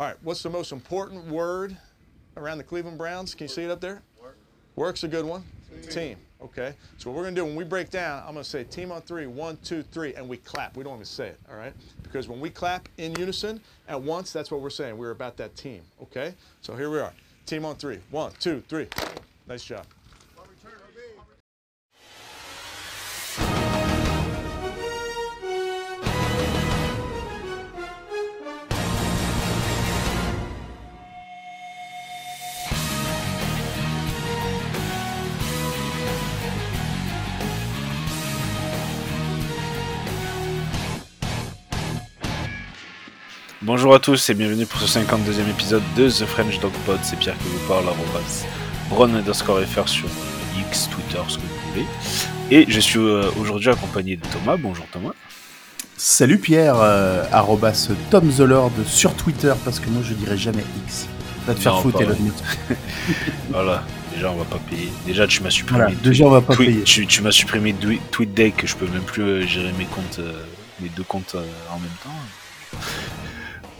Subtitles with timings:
[0.00, 1.76] All right, what's the most important word
[2.38, 3.34] around the Cleveland Browns?
[3.34, 4.00] Can you see it up there?
[4.18, 4.38] Work.
[4.74, 5.44] Work's a good one.
[5.90, 6.16] Team.
[6.40, 6.72] Okay.
[6.96, 9.26] So what we're gonna do when we break down, I'm gonna say team on three,
[9.26, 10.74] one, two, three, and we clap.
[10.74, 11.74] We don't even say it, all right?
[12.02, 14.96] Because when we clap in unison at once, that's what we're saying.
[14.96, 15.82] We're about that team.
[16.04, 16.34] Okay?
[16.62, 17.12] So here we are.
[17.44, 17.98] Team on three.
[18.10, 18.86] One, two, three.
[19.46, 19.84] Nice job.
[43.62, 46.98] Bonjour à tous et bienvenue pour ce 52e épisode de The French Dog Pod.
[47.02, 48.46] C'est Pierre qui vous parle, arrobas
[48.88, 50.08] Bron underscore FR sur
[50.58, 51.86] X, Twitter, ce que vous voulez.
[52.50, 54.56] Et je suis euh, aujourd'hui accompagné de Thomas.
[54.56, 55.12] Bonjour Thomas.
[55.96, 60.64] Salut Pierre, euh, arrobas Tom the Lord sur Twitter parce que moi je dirais jamais
[60.86, 61.06] X.
[61.46, 62.16] Va te faire Non, foutre Elon.
[62.18, 62.44] Musk.
[63.50, 64.90] Voilà, déjà on va pas payer.
[65.06, 65.80] Déjà tu m'as supprimé.
[65.80, 66.82] Voilà, déjà on va pas payer.
[66.84, 67.74] Tu, tu m'as supprimé
[68.10, 70.44] TweetDeck que je peux même plus euh, gérer mes comptes, euh,
[70.80, 72.78] mes deux comptes euh, en même temps.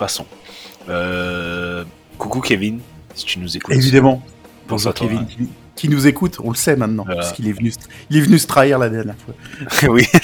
[0.01, 0.25] Passons.
[0.89, 1.85] Euh,
[2.17, 2.81] coucou Kevin,
[3.15, 3.75] si tu nous écoutes.
[3.75, 4.23] Évidemment.
[4.67, 5.27] Bonjour Kevin hein.
[5.29, 7.71] qui, qui nous écoute, on le sait maintenant, parce qu'il est venu,
[8.09, 9.35] il est venu se trahir la dernière fois.
[9.91, 10.07] oui.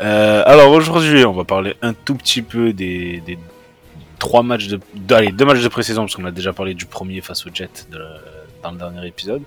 [0.00, 3.36] Euh, alors aujourd'hui, on va parler un tout petit peu des, des
[4.20, 4.78] trois matchs de,
[5.10, 7.86] allez, deux matchs de pré-saison parce qu'on a déjà parlé du premier face aux Jets
[7.90, 7.98] de-
[8.62, 9.42] dans le dernier épisode.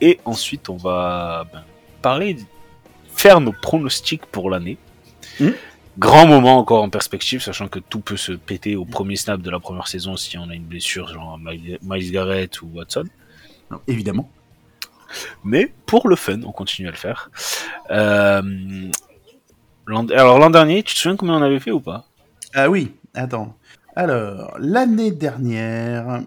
[0.00, 1.62] Et ensuite, on va ben,
[2.00, 2.36] parler,
[3.14, 4.76] faire nos pronostics pour l'année.
[5.38, 5.50] Hmm.
[5.98, 9.50] Grand moment encore en perspective, sachant que tout peut se péter au premier snap de
[9.50, 13.04] la première saison si on a une blessure, genre Miles Garrett ou Watson.
[13.70, 14.30] Non, évidemment.
[15.44, 17.30] Mais pour le fun, on continue à le faire.
[17.90, 18.90] Euh,
[19.86, 22.06] alors l'an dernier, tu te souviens combien on avait fait ou pas?
[22.54, 23.54] Ah oui, attends.
[23.94, 26.22] Alors, l'année dernière,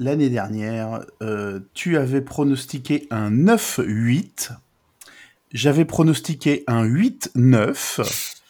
[0.00, 4.52] l'année dernière, euh, tu avais pronostiqué un 9-8.
[5.52, 8.41] J'avais pronostiqué un 8-9.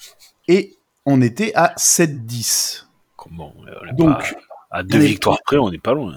[0.49, 0.77] Et
[1.07, 2.87] on était à 7-10.
[3.17, 3.55] Comment
[3.91, 4.25] est Donc, pas-
[4.71, 6.15] à deux victoires près, on n'est pas loin.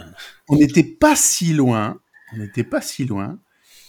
[0.50, 1.98] on n'était pas si loin.
[2.34, 3.38] On n'était pas si loin.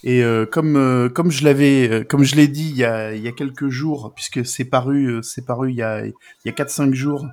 [0.03, 3.15] Et euh, comme euh, comme je l'avais euh, comme je l'ai dit il y a
[3.15, 6.13] il y a quelques jours puisque c'est paru euh, c'est paru il y a il
[6.45, 7.25] y a 4 5 jours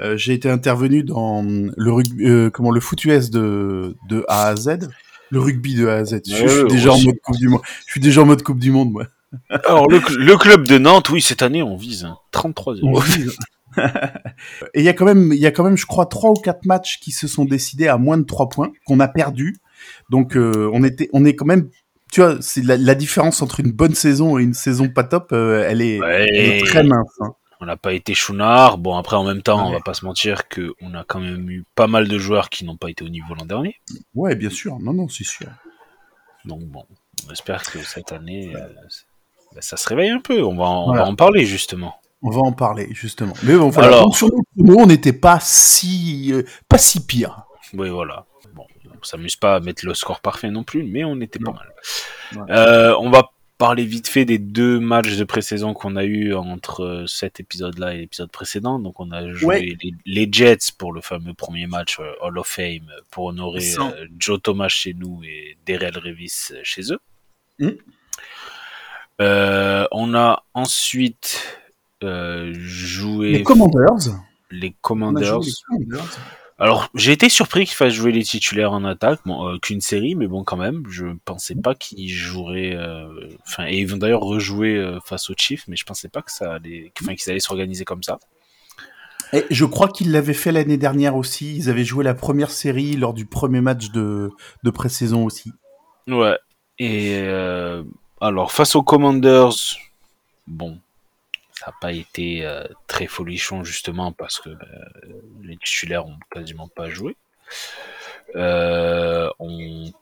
[0.00, 4.46] euh, j'ai été intervenu dans le rugby euh, comment le foot US de de A
[4.46, 4.88] à Z
[5.30, 7.36] le rugby de A à Z je, Ouais, je suis ouais, déjà en mode coupe
[7.36, 9.06] du monde je suis déjà en mode coupe du monde moi
[9.50, 12.98] Alors le, cl- le club de Nantes, oui, cette année, on vise un 33 On
[12.98, 13.36] vise.
[14.74, 16.34] Et il y a quand même, il y a quand même, je crois, trois ou
[16.34, 19.56] quatre matchs qui se sont décidés à moins de trois points qu'on a perdu.
[20.10, 21.68] Donc euh, on était, on est quand même,
[22.12, 25.30] tu vois, c'est la, la différence entre une bonne saison et une saison pas top,
[25.32, 26.26] euh, elle est, Ouais.
[26.32, 27.08] elle est très mince.
[27.20, 27.34] hein.
[27.60, 28.78] On n'a pas été chounard.
[28.78, 29.76] Bon, après, en même temps, on Ouais.
[29.78, 32.64] va pas se mentir que on a quand même eu pas mal de joueurs qui
[32.64, 33.76] n'ont pas été au niveau l'an dernier.
[34.14, 34.78] Ouais, bien sûr.
[34.80, 35.48] Non, non, c'est sûr.
[36.44, 36.84] Donc bon,
[37.26, 38.68] on espère que cette année, euh,
[39.54, 40.42] ben, ça se réveille un peu.
[40.42, 41.02] On va, en, on Voilà.
[41.04, 41.94] va en parler justement.
[42.22, 43.34] On va en parler justement.
[43.42, 43.88] Mais bon, voilà.
[43.88, 44.04] Alors.
[44.04, 47.42] Donc, sur nos pronos, on n'était pas si, euh, pas si pire.
[47.74, 48.24] Oui, voilà.
[48.54, 48.66] Bon,
[48.98, 51.52] on s'amuse pas à mettre le score parfait non plus, mais on était Non.
[51.52, 52.46] pas mal.
[52.46, 52.52] Ouais.
[52.54, 56.82] Euh, on va parler vite fait des deux matchs de pré-saison qu'on a eu entre
[56.82, 58.78] euh, cet épisode-là et l'épisode précédent.
[58.78, 59.76] Donc, on a joué Ouais.
[59.82, 63.60] les, les Jets pour le fameux premier match euh, Hall of Fame pour honorer
[64.18, 66.98] Joe Thomas chez nous et Derrell Revis chez eux.
[67.58, 67.68] Mm.
[69.20, 71.60] Euh, on a ensuite
[72.02, 74.20] euh, joué Les Commanders.
[74.50, 75.38] les Commanders.
[76.58, 80.14] Alors, j'ai été surpris qu'il fasse jouer les titulaires en attaque, bon, euh, qu'une série,
[80.14, 82.74] mais bon, quand même, je pensais pas qu'ils joueraient.
[82.76, 83.08] euh,
[83.46, 86.30] Enfin, et ils vont d'ailleurs rejouer euh, face aux Chiefs, mais je pensais pas que
[86.30, 88.18] ça allait, enfin, qu'ils allaient s'organiser comme ça.
[89.32, 91.56] Et je crois qu'ils l'avaient fait l'année dernière aussi.
[91.56, 94.30] Ils avaient joué la première série lors du premier match de,
[94.62, 95.50] de pré-saison aussi.
[96.06, 96.38] Ouais.
[96.78, 97.82] Et euh,
[98.20, 99.50] alors, face aux Commanders,
[100.46, 100.78] bon,
[101.52, 104.66] ça n'a pas été euh, très folichon justement parce que bah,
[105.42, 107.16] les titulaires ont quasiment pas joué.
[108.36, 109.92] Euh, on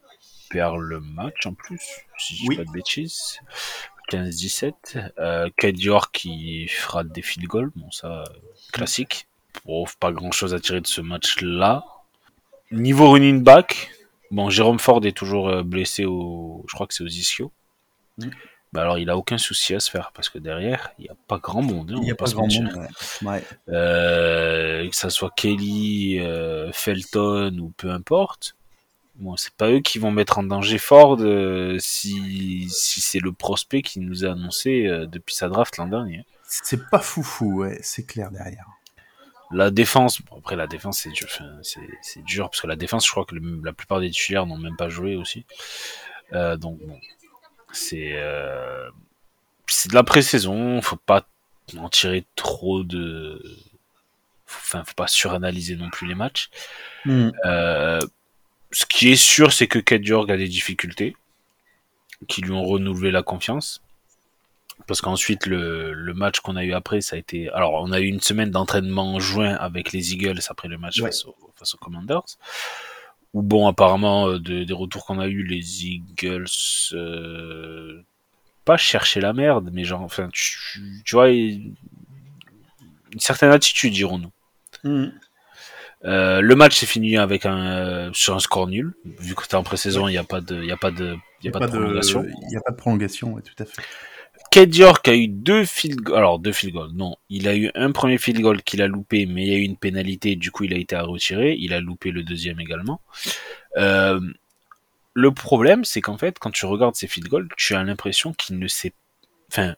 [0.50, 1.80] perd le match en plus,
[2.18, 2.56] si je dis Oui.
[2.56, 3.40] pas de bêtises.
[4.10, 5.10] 15-17.
[5.18, 8.24] Euh, Kyle Dior qui fera des field goals, bon ça,
[8.72, 9.26] classique.
[9.64, 11.84] Bon, pas grand chose à tirer de ce match-là.
[12.70, 13.90] Niveau running back,
[14.30, 17.52] bon, Jérôme Ford est toujours blessé au, je crois que c'est aux ischio.
[18.18, 18.28] Mm.
[18.72, 21.14] Bah alors il a aucun souci à se faire parce que derrière il n'y a
[21.28, 21.90] pas grand monde.
[21.92, 22.88] hein, Il n'y a pas grand monde.
[23.22, 23.44] ouais.
[23.68, 28.56] Euh, que ça soit Kelly, euh, Felton ou peu importe.
[29.16, 33.30] Bon, c'est pas eux qui vont mettre en danger Ford euh, si, si c'est le
[33.32, 36.24] prospect qui nous a annoncé depuis sa draft l'an dernier.
[36.44, 38.66] C'est pas foufou, ouais, c'est clair derrière.
[39.50, 41.28] La défense, bon, après la défense c'est dur,
[41.62, 44.56] c'est, dur parce que la défense, je crois que le- la plupart des titulaires n'ont
[44.56, 45.44] même pas joué aussi.
[46.32, 46.98] Donc bon,
[47.72, 48.88] c'est euh,
[49.66, 51.26] c'est de la pré-saison, faut pas
[51.78, 53.42] en tirer trop de,
[54.46, 56.50] enfin faut pas suranalyser non plus les matchs.
[57.04, 57.30] Hmm.
[57.44, 58.00] Euh,
[58.70, 61.16] ce qui est sûr, c'est que York a des difficultés
[62.28, 63.82] qui lui ont renouvelé la confiance.
[64.86, 67.48] Parce qu'ensuite, le, le match qu'on a eu après, ça a été.
[67.50, 70.98] Alors, on a eu une semaine d'entraînement en juin avec les Eagles après le match
[70.98, 71.06] Ouais.
[71.06, 72.22] face, aux, face aux Commanders.
[73.34, 76.46] Où, bon, apparemment, euh, de- des retours qu'on a eu, les Eagles.
[76.92, 78.02] euh,
[78.64, 81.74] pas chercher la merde, mais genre, enfin, tu, tu vois, une
[83.18, 84.30] certaine attitude, dirons-nous.
[84.84, 85.08] Hmm.
[86.04, 88.94] Euh, le match s'est fini avec un euh, sur un score nul.
[89.04, 91.16] Vu que c'était en pré-saison, il n'y a pas de, il y a pas de,
[91.40, 92.24] il y a pas de prolongation.
[92.24, 93.82] Il n'y a pas de prolongation, ouais, tout à fait.
[94.52, 96.18] Ked York a eu deux field goals.
[96.18, 96.92] Alors, deux field goals.
[96.92, 97.16] Non.
[97.30, 99.62] Il a eu un premier field goal qu'il a loupé, mais il y a eu
[99.62, 100.36] une pénalité.
[100.36, 101.56] Du coup, il a été à retirer.
[101.58, 103.00] Il a loupé le deuxième également.
[103.78, 104.20] Euh,
[105.14, 108.58] le problème, c'est qu'en fait, quand tu regardes ces field goals, tu as l'impression qu'il
[108.58, 108.92] ne sait,
[109.50, 109.74] enfin,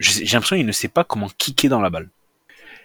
[0.00, 2.10] j'ai l'impression qu'il ne sait pas comment kicker dans la balle.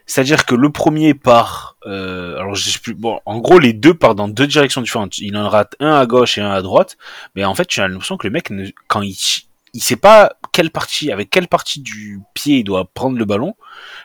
[0.05, 3.94] C'est-à-dire que le premier part, euh, alors je sais plus, bon, en gros les deux
[3.94, 5.17] partent dans deux directions différentes.
[5.19, 6.97] Il en rate un à gauche et un à droite,
[7.35, 9.15] mais en fait tu as l'impression que le mec, ne, quand il,
[9.73, 13.56] il sait pas quelle partie, avec quelle partie du pied il doit prendre le ballon,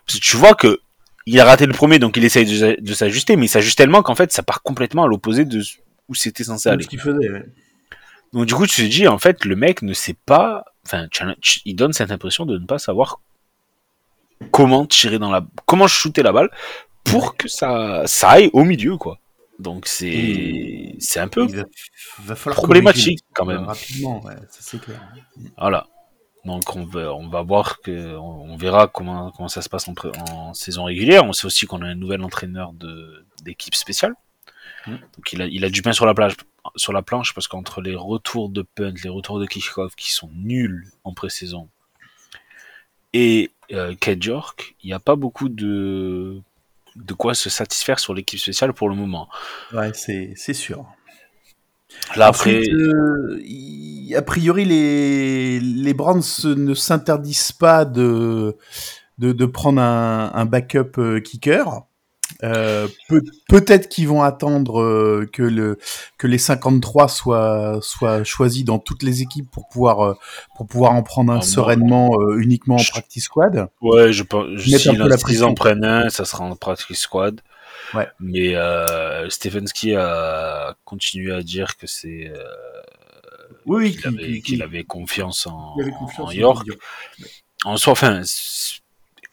[0.06, 0.80] parce que tu vois que
[1.26, 4.02] il a raté le premier, donc il essaye de, de s'ajuster, mais il s'ajuste tellement
[4.02, 5.60] qu'en fait ça part complètement à l'opposé de
[6.08, 6.84] où c'était censé aller.
[6.84, 7.44] ce qu'il faisait, ouais.
[8.32, 11.06] Donc du coup, tu te dis, en fait, le mec ne sait pas, enfin,
[11.64, 13.20] il donne cette impression de ne pas savoir
[14.50, 16.50] comment tirer dans la, comment shooter la balle
[17.04, 19.18] pour que ça, ça aille au milieu, quoi.
[19.58, 21.64] Donc c'est, c'est un peu, Il va,
[22.20, 23.64] va falloir problématique, quand même.
[23.64, 25.00] Rapidement, ouais, ça c'est clair.
[25.56, 25.86] voilà.
[26.44, 30.54] Donc on va, on va voir que, on, verra comment, comment ça se passe en,
[30.54, 31.24] saison régulière.
[31.24, 34.14] On sait aussi qu'on a un nouvel entraîneur de, d'équipe spéciale.
[34.86, 34.92] Mm.
[34.92, 36.36] Donc il a, il a du pain sur la plage,
[36.76, 40.30] sur la planche parce qu'entre les retours de punt, les retours de kick-off qui sont
[40.34, 41.68] nuls en pré-saison
[43.12, 46.42] et euh, York, il n'y a pas beaucoup de
[46.96, 49.28] de quoi se satisfaire sur l'équipe spéciale pour le moment.
[49.72, 50.84] Ouais, c'est sûr.
[52.16, 58.56] Là après, Ensuite, euh, a priori, les, les Browns se- ne s'interdisent pas de,
[59.18, 61.82] de, de prendre un, un backup euh, kicker.
[62.42, 65.78] Euh, peut, peut-être qu'ils vont attendre euh, que, le,
[66.18, 70.14] que les 53 soient, soient choisis dans toutes les équipes pour pouvoir, euh,
[70.56, 73.68] pour pouvoir en prendre un Ah, sereinement uniquement en Je- practice squad.
[73.80, 74.46] Ouais, je pense.
[74.60, 75.48] Si la pression.
[75.48, 77.40] en prennent un, ça sera en practice squad.
[77.94, 78.08] Ouais.
[78.20, 78.54] Mais
[79.28, 82.32] Stefanski a continué à dire que c'est
[83.64, 86.66] Oui, oui, qu'il avait, qu'il qui- avait confiance en, avait confiance en York.
[87.64, 88.22] En soi, enfin,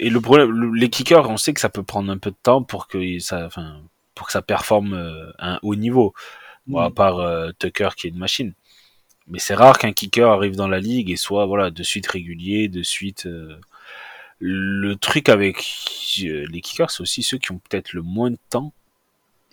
[0.06, 2.36] et le problème, le- les kickers, on sait que ça peut prendre un peu de
[2.44, 3.80] temps pour que ça, enfin,
[4.16, 6.14] pour que ça performe euh, à un haut niveau.
[6.68, 6.94] Bon, à Mm.
[6.94, 8.54] part euh, Tucker qui est une machine.
[9.28, 12.68] Mais c'est rare qu'un kicker arrive dans la ligue et soit voilà de suite régulier,
[12.70, 13.26] de suite.
[13.26, 13.58] euh,
[14.40, 15.58] Le truc avec
[16.24, 18.74] euh, les kickers, c'est aussi ceux qui ont peut-être le moins de temps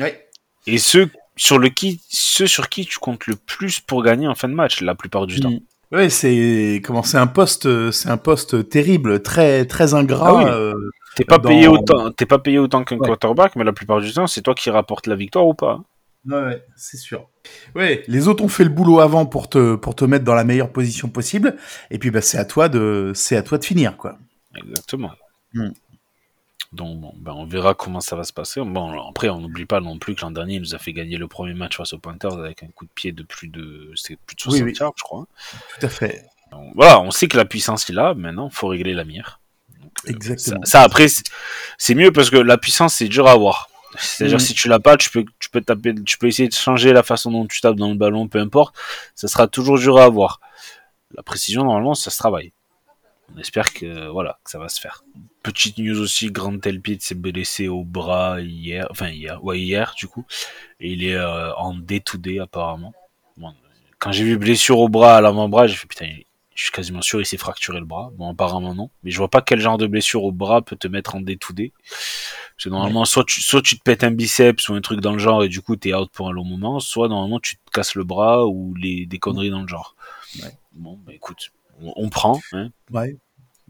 [0.00, 0.28] Ouais.
[0.66, 4.34] et ceux sur le qui, ceux sur qui tu comptes le plus pour gagner en
[4.34, 5.52] fin de match la plupart du temps.
[5.92, 10.28] Ouais, c'est comment c'est un poste, c'est un poste terrible, très très ingrat.
[10.28, 10.44] Ah oui.
[10.48, 10.74] euh,
[11.16, 13.06] T'es pas Dans- payé autant, t'es pas payé autant qu'un Ouais.
[13.08, 15.80] quarterback, mais la plupart du temps, c'est toi qui rapporte la victoire ou pas.
[16.28, 17.28] Ouais, c'est sûr.
[17.74, 20.44] Ouais, les autres ont fait le boulot avant pour te pour te mettre dans la
[20.44, 21.56] meilleure position possible,
[21.90, 24.18] et puis bah c'est à toi de c'est à toi de finir quoi.
[24.56, 25.10] Exactement.
[25.54, 25.70] Mm.
[26.72, 28.60] Donc bon, ben, on verra comment ça va se passer.
[28.60, 31.16] Bon, après, on n'oublie pas non plus que l'an dernier, il nous a fait gagner
[31.16, 34.16] le premier match face aux Panthers avec un coup de pied de plus de, c'est
[34.26, 34.76] plus de 60 Oui, oui.
[34.78, 35.26] yards, je crois.
[35.80, 36.24] Tout à fait.
[36.52, 38.14] Donc, voilà, on sait que la puissance il a.
[38.14, 39.40] Maintenant, faut régler la mire.
[39.80, 40.60] Donc, euh, Exactement.
[40.64, 41.08] Ça, ça, après,
[41.78, 43.68] c'est- mieux parce que la puissance, c'est dur à avoir.
[43.98, 44.40] C'est-à-dire, Mhm.
[44.44, 47.02] si tu l'as pas, tu peux, tu peux taper, tu peux essayer de changer la
[47.02, 48.76] façon dont tu tapes dans le ballon, peu importe.
[49.16, 50.40] Ça sera toujours dur à avoir.
[51.16, 52.52] La précision, normalement, ça se travaille.
[53.34, 55.02] On espère que, voilà, que ça va se faire.
[55.42, 60.06] Petite news aussi, Grand Telpit s'est blessé au bras hier, enfin hier, ouais hier du
[60.06, 60.26] coup,
[60.80, 62.92] et il est euh, en D2D apparemment.
[63.38, 63.54] Bon,
[63.98, 66.10] quand j'ai vu blessure au bras, à l'avant-bras, j'ai fait putain,
[66.54, 68.10] je suis quasiment sûr il s'est fracturé le bras.
[68.16, 70.88] Bon, apparemment non, mais je vois pas quel genre de blessure au bras peut te
[70.88, 71.72] mettre en D2D.
[71.72, 75.12] Parce que normalement, soit tu, soit tu te pètes un biceps ou un truc dans
[75.12, 77.70] le genre et du coup t'es out pour un long moment, soit normalement tu te
[77.72, 79.96] casses le bras ou les, des conneries dans le genre.
[80.42, 80.50] Ouais.
[80.72, 82.68] Bon, bah écoute, on, on prend, hein.
[82.90, 83.16] Ouais.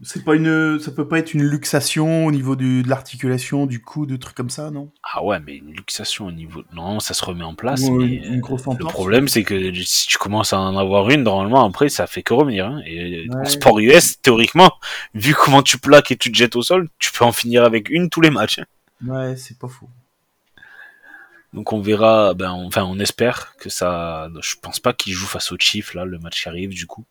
[0.03, 3.81] C'est pas une, ça peut pas être une luxation au niveau du, de l'articulation, du
[3.81, 4.91] cou, de trucs comme ça, non?
[5.03, 6.63] Ah ouais, mais une luxation au niveau.
[6.73, 7.81] Non, ça se remet en place.
[7.81, 8.93] Mais, une, grosse Le entorse.
[8.93, 12.33] problème, c'est que si tu commences à en avoir une, normalement, après, ça fait que
[12.33, 12.65] revenir.
[12.65, 12.81] hein.
[12.85, 14.71] Et en sport US, théoriquement,
[15.13, 17.89] vu comment tu plaques et tu te jettes au sol, tu peux en finir avec
[17.89, 18.59] une tous les matchs.
[18.59, 18.65] hein.
[19.05, 19.89] Ouais, c'est pas faux.
[21.53, 24.29] Donc on verra, ben, on- enfin on espère que ça.
[24.41, 27.05] Je pense pas qu'ils jouent face aux Chiefs là, le match qui arrive du coup.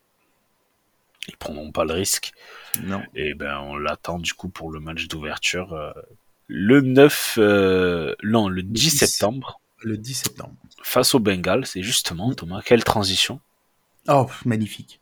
[1.28, 2.32] Ils prendront pas le risque.
[2.82, 3.02] Non.
[3.14, 5.92] Et ben on l'attend du coup pour le match d'ouverture euh,
[6.46, 8.98] le 9, euh, non le 10 10.
[8.98, 10.54] septembre Le 10 septembre.
[10.82, 11.66] face au Bengals.
[11.66, 13.40] C'est justement Thomas, quelle transition.
[14.08, 15.00] Oh, magnifique.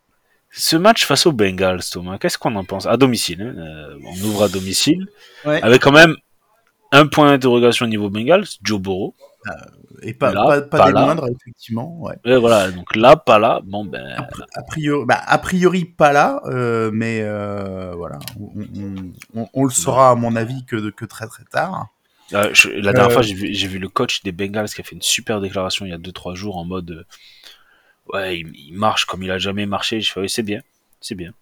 [0.50, 2.86] Ce match face aux Bengals, Thomas, qu'est-ce qu'on en pense?
[2.86, 5.06] À domicile, hein, euh, on ouvre à domicile,
[5.44, 5.62] Ouais.
[5.62, 6.16] avec quand même
[6.90, 9.14] un point d'interrogation au niveau Bengals, Joe Burrow.
[10.02, 11.00] Et pas, Là, pas, pas pas des là.
[11.04, 11.98] moindres, effectivement.
[12.00, 12.14] Ouais.
[12.24, 16.40] Et voilà, donc là, pas là, bon ben, A priori, bah, a priori pas là,
[16.46, 21.04] euh, mais euh, voilà, on, on- on- on le saura à mon avis que, que
[21.04, 21.88] très très tard.
[22.34, 24.84] euh, je- la dernière Euh, fois, j'ai vu, vu le coach des Bengals qui a
[24.84, 27.04] fait une super déclaration il y a 2-3 jours en mode euh,
[28.12, 30.00] Ouais, il, il marche comme il a jamais marché.
[30.00, 30.60] Je fais Oui, c'est bien,
[31.00, 31.32] c'est bien.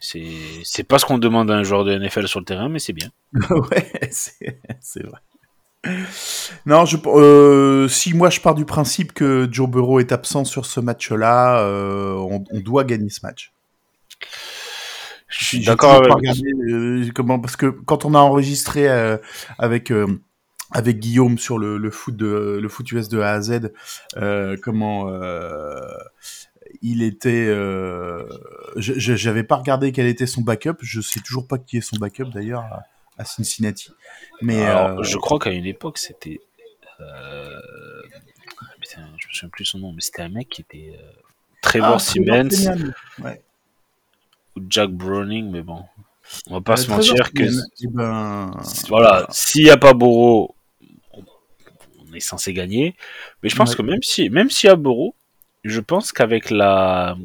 [0.00, 2.92] C'est pas ce qu'on demande à un joueur de NFL sur le terrain, mais c'est
[2.92, 3.10] bien.
[3.50, 5.18] ouais, c'est vrai.
[6.66, 10.66] Non, je, euh, si moi je pars du principe que Joe Burrow est absent sur
[10.66, 13.52] ce match-là, euh, on, on doit gagner ce match.
[15.28, 19.16] Je suis d'accord euh, comment parce que quand on a enregistré euh,
[19.58, 19.92] avec
[20.70, 23.72] avec Guillaume sur le, le foot de le foot US de A à Z,
[24.62, 25.10] comment
[26.82, 27.46] il était,
[28.76, 30.76] je- je- j'avais pas regardé quel était son backup.
[30.82, 32.64] Je sais toujours pas qui est son backup d'ailleurs
[33.18, 33.90] à, Cincinnati.
[34.42, 36.40] Mais Alors, euh, je crois qu'à une époque, c'était.
[37.00, 37.60] Euh...
[38.80, 40.92] Putain, je me souviens plus son nom, mais c'était un mec qui était.
[40.98, 41.02] euh,
[41.62, 43.22] Trevor ah.
[43.22, 43.42] Ouais.
[44.56, 45.82] ou Jack Browning, mais bon.
[46.48, 47.42] On va pas Euh, se mentir que.
[47.82, 48.50] Eh ben,
[48.88, 50.54] Voilà, s'il n'y a pas Boro,
[51.12, 51.22] on,
[52.08, 52.94] on est censé gagner.
[53.42, 53.76] Mais je pense Ouais.
[53.76, 55.14] que même si même s'il y a Boro,
[55.64, 57.16] je pense qu'avec la.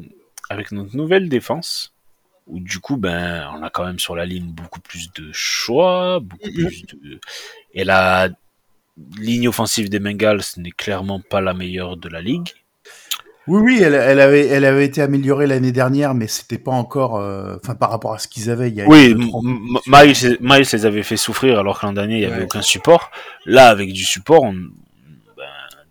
[0.48, 1.92] Avec notre nouvelle défense,
[2.46, 6.20] où du coup, ben, on a quand même sur la ligne beaucoup plus de choix,
[6.20, 6.66] beaucoup Mhm.
[6.66, 7.20] plus de.
[7.74, 8.28] Et la
[9.18, 12.48] ligne offensive des Bengals n'est clairement pas la meilleure de la ligue.
[13.46, 17.16] Oui, oui, elle, elle avait, elle avait été améliorée l'année dernière, mais c'était pas encore,
[17.16, 18.86] euh, enfin, par rapport à ce qu'ils avaient il y a.
[18.86, 19.14] Oui.
[19.86, 22.44] Miles, Miles les avait fait souffrir alors que l'an dernier il n'y avait Ouais.
[22.44, 23.10] aucun support.
[23.46, 24.70] Là, avec du support, on, ben,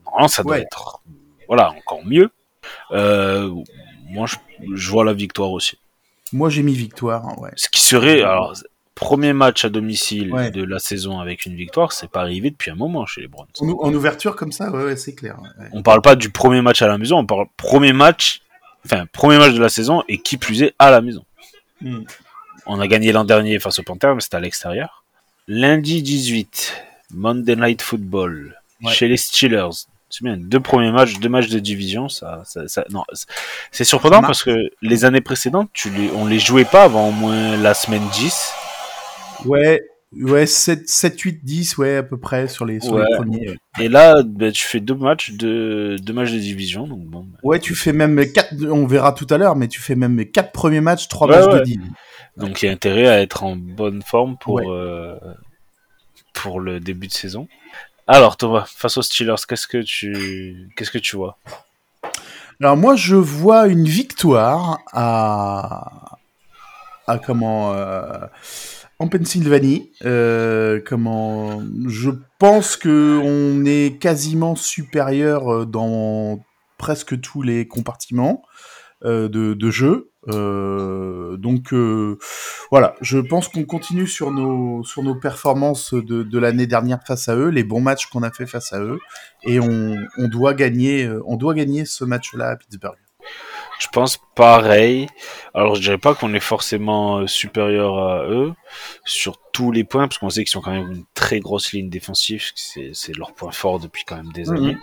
[0.06, 0.62] normalement, ça doit Ouais.
[0.62, 1.02] être
[1.48, 2.30] voilà, encore mieux.
[2.92, 3.52] Euh,
[4.10, 4.36] moi, je,
[4.76, 5.80] je vois la victoire aussi.
[6.34, 7.52] Moi, j'ai mis victoire, hein, ouais.
[7.56, 8.54] Ce qui serait, alors,
[8.96, 10.52] premier match à domicile Ouais.
[10.52, 13.48] de la saison avec une victoire, c'est pas arrivé depuis un moment chez les Browns.
[13.60, 15.40] En, ou- en ouverture comme ça, ouais, ouais, c'est clair.
[15.60, 15.68] ouais.
[15.72, 18.42] On parle pas du premier match à la maison, on parle premier match,
[18.86, 21.24] enfin, premier match de la saison et qui plus est à la maison.
[21.82, 22.02] Hmm.
[22.66, 25.04] On a gagné l'an dernier face aux Panthers, mais c'était à l'extérieur.
[25.48, 26.76] Lundi 18,
[27.12, 28.60] Monday Night Football,
[28.90, 29.86] chez les Steelers.
[30.10, 33.04] C'est bien, deux premiers matchs, deux matchs de division, ça, ça, ça- non,
[33.72, 37.12] c'est- surprenant parce que les années précédentes, tu les, on les jouait pas avant au
[37.12, 38.52] moins la semaine 10.
[39.46, 39.82] Ouais,
[40.14, 43.16] ouais, 7, 7, 8, 10, ouais, à peu près, sur les, sur les Ouais.
[43.16, 43.56] premiers.
[43.80, 47.22] Et là, ben, tu fais deux matchs de, deux matchs de division, donc bon.
[47.22, 47.38] ben.
[47.44, 50.52] Ouais, tu fais même quatre, on verra tout à l'heure, mais tu fais même quatre
[50.52, 51.60] premiers matchs, trois Ouais, matchs ouais.
[51.60, 51.82] de div.
[52.38, 55.16] Donc il y a intérêt à être en bonne forme pour, euh,
[56.34, 57.48] pour le début de saison.
[58.12, 61.38] Alors Thomas, face aux Steelers, qu'est-ce que tu, qu'est-ce que tu vois?
[62.60, 66.18] Alors moi, je vois une victoire à,
[67.06, 68.26] à comment, euh,
[68.98, 69.92] en Pennsylvanie.
[70.06, 76.44] Euh, comment, je pense que on est quasiment supérieur euh, dans
[76.80, 78.42] presque tous les compartiments
[79.04, 80.12] de, de jeu.
[80.28, 82.18] Euh, donc euh,
[82.72, 87.30] voilà, je pense qu'on continue sur nos sur nos performances de, de l'année dernière face
[87.30, 89.00] à eux, les bons matchs qu'on a fait face à eux,
[89.44, 92.98] et on, on doit gagner euh, on doit gagner ce match-là à Pittsburgh.
[93.80, 95.08] Je pense pareil.
[95.54, 98.52] Alors je dirais pas qu'on est forcément euh, supérieur à eux
[99.06, 101.90] sur tous les points, parce qu'on sait qu'ils sont quand même une très grosse ligne
[101.90, 104.56] défensive, c'est, c'est leur point fort depuis quand même des Mhm.
[104.58, 104.78] années.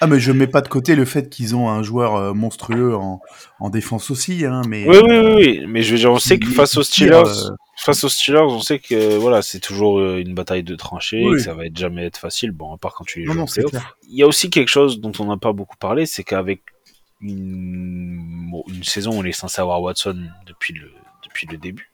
[0.00, 2.94] Ah mais je mets pas de côté le fait qu'ils ont un joueur euh, monstrueux
[2.94, 3.20] en,
[3.58, 6.38] en défense aussi, hein, mais Oui, oui, oui, oui, mais je veux dire, on sait
[6.38, 10.20] que face aux Steelers, euh, face aux Steelers, on sait que voilà, c'est toujours euh,
[10.20, 11.32] une bataille de tranchées, Oui.
[11.36, 12.52] que ça va être jamais être facile.
[12.52, 13.96] Bon, à part quand tu les Non, joues non, c'est clair.
[14.08, 16.60] Il y a aussi quelque chose dont on n'a pas beaucoup parlé, c'est qu'avec
[17.20, 20.90] une, bon, une saison où on est censé avoir Watson depuis le
[21.24, 21.90] depuis le début,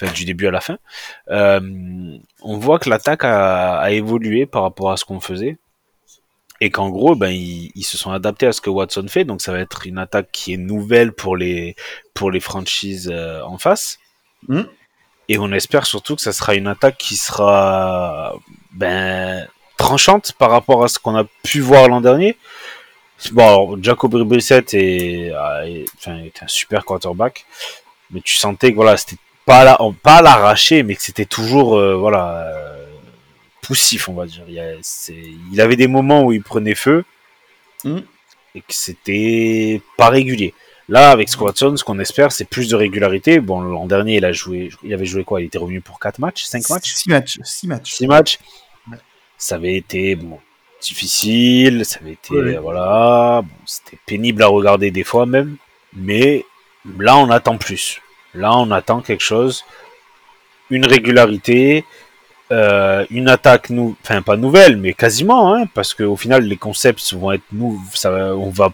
[0.00, 0.78] enfin du début à la fin,
[1.30, 1.60] euh,
[2.42, 5.58] on voit que l'attaque a, a évolué par rapport à ce qu'on faisait.
[6.64, 9.42] Et qu'en gros, ben, ils, ils se sont adaptés à ce que Watson fait, donc
[9.42, 11.74] ça va être une attaque qui est nouvelle pour les,
[12.14, 13.98] pour les franchises euh, en face.
[14.46, 14.68] Mhm.
[15.28, 18.34] Et on espère surtout que ça sera une attaque qui sera
[18.70, 22.36] ben, tranchante par rapport à ce qu'on a pu voir l'an dernier.
[23.32, 27.44] Bon, alors, Jacob Brissett est, a- est- un super quarterback,
[28.12, 29.16] mais tu sentais que voilà, c'était
[29.46, 32.81] pas à la- pas à l'arracher, mais que c'était toujours euh, voilà, euh,
[33.62, 34.44] poussif, on va dire.
[34.48, 37.04] Il, a- avait des moments où il prenait feu
[37.84, 37.98] Mm.
[38.54, 40.52] et que c'était pas régulier.
[40.88, 43.40] Là, avec Scott Watson, ce qu'on espère, c'est plus de régularité.
[43.40, 45.40] Bon, l'an dernier, il a joué, il avait joué quoi?
[45.40, 46.92] Il était revenu pour 4 matchs, 5 matchs?
[46.92, 47.38] 6 matchs.
[47.42, 47.92] 6 matchs.
[47.94, 48.38] 6 matchs.
[48.90, 48.98] Ouais.
[49.38, 50.38] Ça avait été bon,
[50.80, 52.56] difficile, ça avait été Ouais.
[52.58, 55.56] voilà, bon, c'était pénible à regarder des fois même,
[55.94, 56.44] mais
[56.98, 58.00] là on attend plus.
[58.34, 59.64] Là on attend quelque chose,
[60.70, 61.84] une régularité,
[62.52, 63.70] euh, une attaque
[64.02, 68.50] enfin pas nouvelle, mais quasiment, hein, parce qu'au final les concepts vont être nous, on
[68.50, 68.72] va,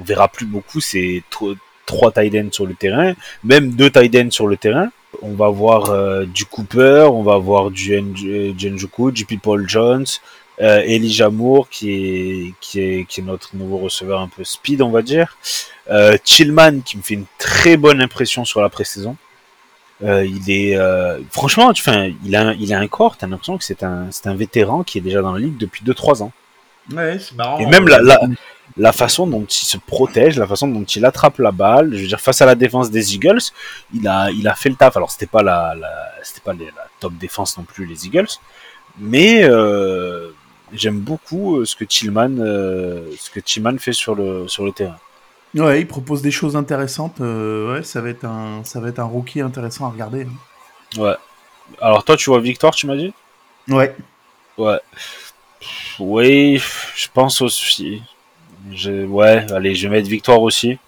[0.00, 1.54] on verra plus beaucoup, c'est tro-
[1.86, 4.88] trois tight sur le terrain, même deux tight sur le terrain.
[5.22, 8.00] On va voir euh, du Cooper, on va voir du
[8.60, 10.06] du Njoku, du Paul Jones,
[10.60, 14.80] euh, Elijah Moore qui est, qui, est, qui est notre nouveau receveur un peu speed,
[14.82, 15.36] on va dire.
[15.90, 19.16] Euh, Chillman qui me fait une très bonne impression sur la pré-saison.
[20.02, 23.16] Euh, il est euh, franchement, tu, enfin, il a, il a un corps.
[23.16, 25.84] T'as l'impression que c'est un, c'est un vétéran qui est déjà dans la ligue depuis
[25.84, 26.32] 2-3 ans.
[26.92, 27.58] Ouais, c'est marrant.
[27.58, 28.18] Et même la, la,
[28.78, 32.08] la façon dont il se protège, la façon dont il attrape la balle, je veux
[32.08, 33.40] dire face à la défense des Eagles,
[33.94, 34.96] il a, il a fait le taf.
[34.96, 35.88] Alors c'était pas la, la
[36.22, 38.28] c'était pas les- la top défense non plus les Eagles,
[38.98, 40.30] mais euh,
[40.72, 44.72] j'aime beaucoup euh, ce que Tillman, euh, ce que Tillman fait sur le sur le
[44.72, 44.96] terrain.
[45.54, 47.20] Ouais, il propose des choses intéressantes.
[47.20, 50.26] euh, ouais, ça va être un, ça va être un rookie intéressant à regarder.
[50.96, 51.16] Ouais.
[51.80, 53.12] Alors toi, tu vois Victoire, tu m'as dit?
[53.68, 53.94] Ouais.
[54.58, 54.78] Ouais.
[55.98, 56.62] Oui,
[56.96, 58.02] je pense aussi.
[58.72, 60.78] Je, ouais, allez, je vais mettre Victoire aussi.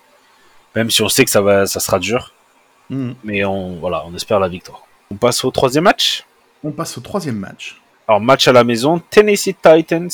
[0.75, 2.33] Même si on sait que ça va, ça sera dur.
[2.91, 3.15] Mhm.
[3.25, 4.83] Mais on, voilà, on espère la victoire.
[5.11, 6.25] On passe au troisième match?
[6.65, 7.81] On passe au troisième match.
[8.09, 10.09] Alors, match à la maison, Tennessee Titans,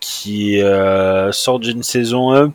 [0.00, 2.52] qui euh, sort d'une saison un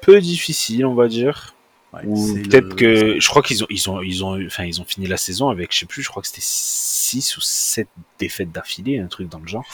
[0.00, 1.54] peu difficile, on va dire.
[1.94, 4.64] Ouais, Ou c'est peut-être le- que, je crois qu'ils ont, ils ont, ils ont, enfin,
[4.64, 7.40] ils ont fini la saison avec, je sais plus, je crois que c'était 6 ou
[7.40, 7.88] 7
[8.18, 9.64] défaites d'affilée, un truc dans le genre.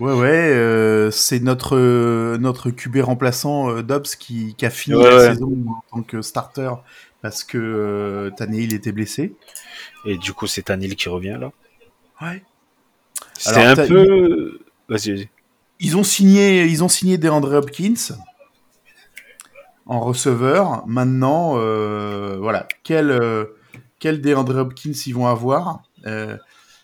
[0.00, 4.96] Ouais, ouais, euh, c'est notre euh, notre QB remplaçant euh, Dobbs qui, qui a fini
[4.96, 5.26] Ouais, la ouais.
[5.34, 6.70] saison en tant que starter
[7.22, 9.34] parce que euh, Tannehill était blessé.
[10.04, 11.52] Et du coup, c'est Tanil qui revient là.
[12.20, 12.42] Ouais.
[13.38, 14.58] C'était un peu.
[14.88, 15.28] Vas-y, vas-y.
[15.80, 17.94] Ils ont signé, ils ont signé DeAndre Hopkins
[19.86, 20.86] en receveur.
[20.86, 23.44] Maintenant, euh, voilà, quel euh,
[23.98, 26.36] quel DeAndre Hopkins ils vont avoir Euh,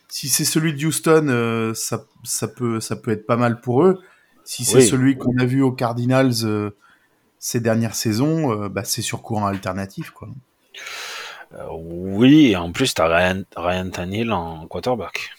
[0.09, 3.85] Si c'est celui de Houston, euh, ça, ça peut ça peut être pas mal pour
[3.85, 4.01] eux.
[4.45, 4.87] Si c'est Oui.
[4.87, 6.73] celui qu'on a vu aux Cardinals
[7.39, 10.29] ces dernières saisons, bah, c'est sur courant alternatif quoi.
[11.73, 15.31] Oui, et en plus, t'as Ryan, Ryan Tannehill en quarterback.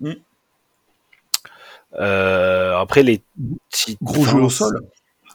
[0.00, 0.12] Mm.
[1.94, 3.22] Après, les
[4.02, 4.80] Gros jeu au sol.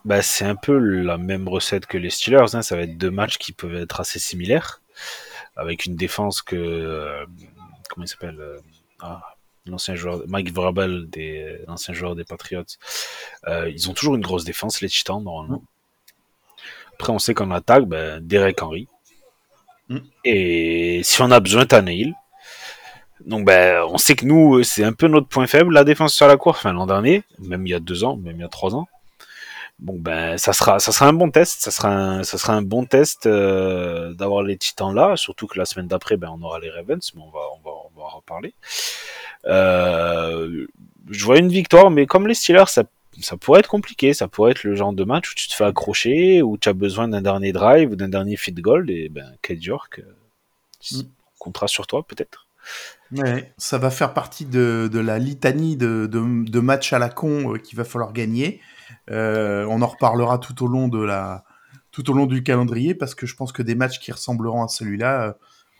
[0.05, 2.55] Bah, c'est un peu la même recette que les Steelers.
[2.55, 2.61] hein.
[2.61, 4.81] Ça va être deux matchs qui peuvent être assez similaires,
[5.55, 7.25] avec une défense que euh,
[7.89, 8.59] comment il s'appelle euh,
[9.01, 9.21] ah,
[9.65, 12.63] l'ancien joueur Mike Vrabel des l'ancien joueur des Patriots.
[13.47, 15.63] Euh, ils ont toujours une grosse défense les Titans normalement.
[16.93, 18.87] Après, on sait qu'en attaque, ben, Derek Henry.
[19.89, 19.97] Mm.
[20.23, 22.13] Et si on a besoin, Tannehill.
[23.25, 26.27] Donc, ben, on sait que nous, c'est un peu notre point faible, la défense sur
[26.27, 26.51] la cour.
[26.51, 28.87] Enfin, l'an dernier, même il y a deux ans, même il y a trois ans.
[29.79, 31.61] Bon, ben, ça sera, ça sera un bon test.
[31.61, 35.15] Ça sera un, ça sera un bon test euh, d'avoir les Titans là.
[35.17, 37.71] Surtout que la semaine d'après, ben, on aura les Ravens, mais on va, on va,
[37.93, 38.53] on va en reparler.
[39.47, 40.65] Euh,
[41.09, 42.83] je vois une victoire, mais comme les Steelers, ça,
[43.21, 44.13] ça pourrait être compliqué.
[44.13, 46.73] Ça pourrait être le genre de match où tu te fais accrocher, où tu as
[46.73, 48.89] besoin d'un dernier drive ou d'un dernier feed goal.
[48.89, 50.11] Et ben, Kate York, euh,
[50.91, 51.01] Mm.
[51.39, 52.45] comptera sur toi peut-être.
[53.11, 57.09] Ouais, ça va faire partie de, de la litanie de, de, de matchs à la
[57.09, 58.61] con euh, qu'il va falloir gagner.
[59.09, 61.43] Euh, on en reparlera tout au long de la
[61.91, 64.67] tout au long du calendrier parce que je pense que des matchs qui ressembleront à
[64.67, 65.33] celui-là, euh,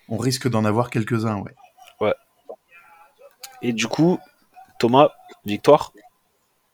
[0.08, 1.42] on risque d'en avoir quelques-uns.
[2.00, 2.14] Ouais.
[3.62, 4.20] Et du coup,
[4.80, 5.10] Thomas,
[5.46, 5.92] victoire?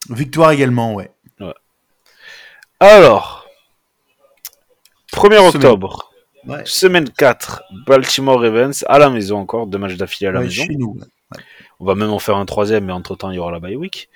[0.09, 1.11] Victoire également, ouais.
[2.79, 3.47] Alors,
[5.13, 5.45] 1er Semaine.
[5.55, 6.11] octobre,
[6.47, 10.45] Ouais, semaine 4, Baltimore Ravens à la maison encore, deux matchs d'affilée à la ouais,
[10.45, 10.63] maison.
[10.63, 10.97] chez nous.
[10.99, 11.37] ouais.
[11.79, 13.75] On va même en faire un troisième, mais entre temps, il y aura la bye
[13.75, 14.09] week.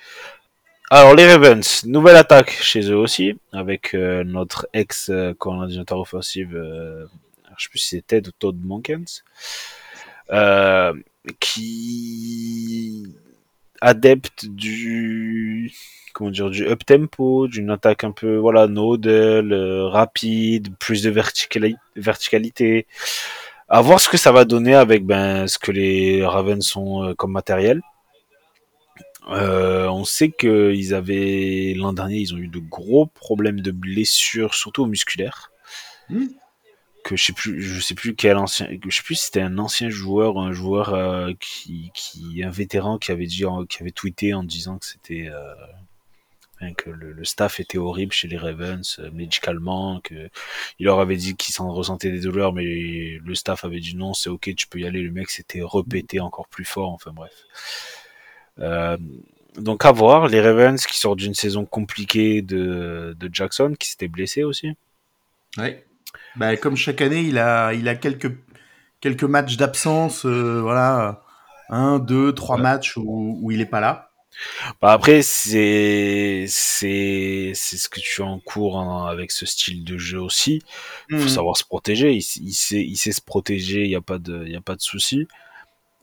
[0.92, 7.06] Alors, les Ravens, nouvelle attaque chez eux aussi, avec euh, notre ex-coordinateur offensif, euh,
[7.58, 9.24] je sais plus si c'est Ted ou Todd Monkens,
[10.32, 10.94] euh,
[11.40, 13.08] qui
[13.82, 15.72] adepte du
[16.14, 21.10] comment dire du up tempo, d'une attaque un peu voilà nodal, euh, rapide, plus de
[21.12, 22.86] verticali- verticalité.
[23.68, 27.14] À voir ce que ça va donner avec ben ce que les Ravens ont euh,
[27.16, 27.82] comme matériel.
[29.28, 33.72] Euh, on sait que ils avaient l'an dernier, ils ont eu de gros problèmes de
[33.72, 35.52] blessures, surtout musculaires.
[36.10, 36.28] Hmm.
[37.04, 39.58] que je sais plus, je sais plus quel ancien, je sais plus si c'était un
[39.58, 44.34] ancien joueur, un joueur euh, qui, qui, un vétéran qui avait dit, qui avait tweeté
[44.36, 45.56] en disant que c'était euh,
[46.78, 50.30] que le, le, staff était horrible chez les Ravens euh, médicalement, que
[50.80, 54.14] il leur avait dit qu'il s'en ressentait des douleurs, mais le staff avait dit non,
[54.14, 55.02] c'est ok, tu peux y aller.
[55.02, 56.92] Le mec s'était répété encore plus fort.
[56.92, 57.34] Enfin bref.
[58.60, 58.98] Euh,
[59.58, 64.08] donc à voir, les Ravens qui sortent d'une saison compliquée de, de Jackson, qui s'était
[64.10, 64.74] blessé aussi.
[65.58, 65.86] Ouais.
[66.36, 68.36] Bah, comme chaque année, il a, il a quelques,
[69.00, 71.24] quelques matchs d'absence, euh, voilà,
[71.70, 72.62] un, deux, trois ouais.
[72.64, 74.12] matchs où, où il est pas là.
[74.82, 79.86] Bah après, c'est c'est c'est ce que tu as en cours hein, avec ce style
[79.86, 80.62] de jeu aussi.
[81.10, 81.30] Il faut Mhm.
[81.30, 82.12] savoir se protéger.
[82.12, 83.86] Il, il sait il sait se protéger.
[83.86, 85.26] Il y a pas de il y a pas de souci.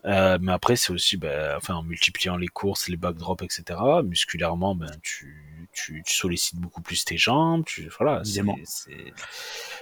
[0.05, 3.79] Euh, mais après, c'est aussi, ben, enfin, en multipliant les courses, les backdrops, etc.
[4.03, 7.63] Musculairement, ben, tu, tu, tu sollicites beaucoup plus tes jambes.
[7.65, 8.57] Tu, voilà, c'est Évidemment.
[8.65, 9.13] c'est-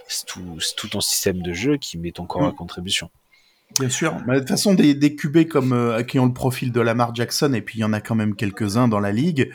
[0.06, 2.54] c'est tout, c'est tout ton système de jeu qui met ton corps à Mm.
[2.54, 3.10] contribution.
[3.80, 4.14] Bien sûr.
[4.26, 7.14] Mais de toute façon, des, des QB comme euh, qui ont le profil de Lamar
[7.14, 9.50] Jackson, et puis il y en a quand même quelques-uns dans la ligue.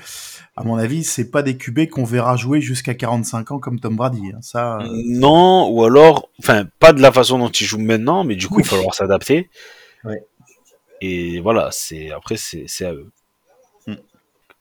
[0.56, 3.96] À mon avis, c'est pas des QB qu'on verra jouer jusqu'à 45 ans comme Tom
[3.96, 4.32] Brady.
[4.34, 4.40] hein.
[4.42, 8.36] Ça, euh, Non, ou alors, enfin, pas de la façon dont il joue maintenant, mais
[8.36, 8.64] du coup, Oui.
[8.66, 9.50] il va falloir s'adapter.
[10.04, 10.20] Ouais.
[11.02, 13.12] Et voilà, c'est après, c'est à eux.
[13.88, 13.94] Mm.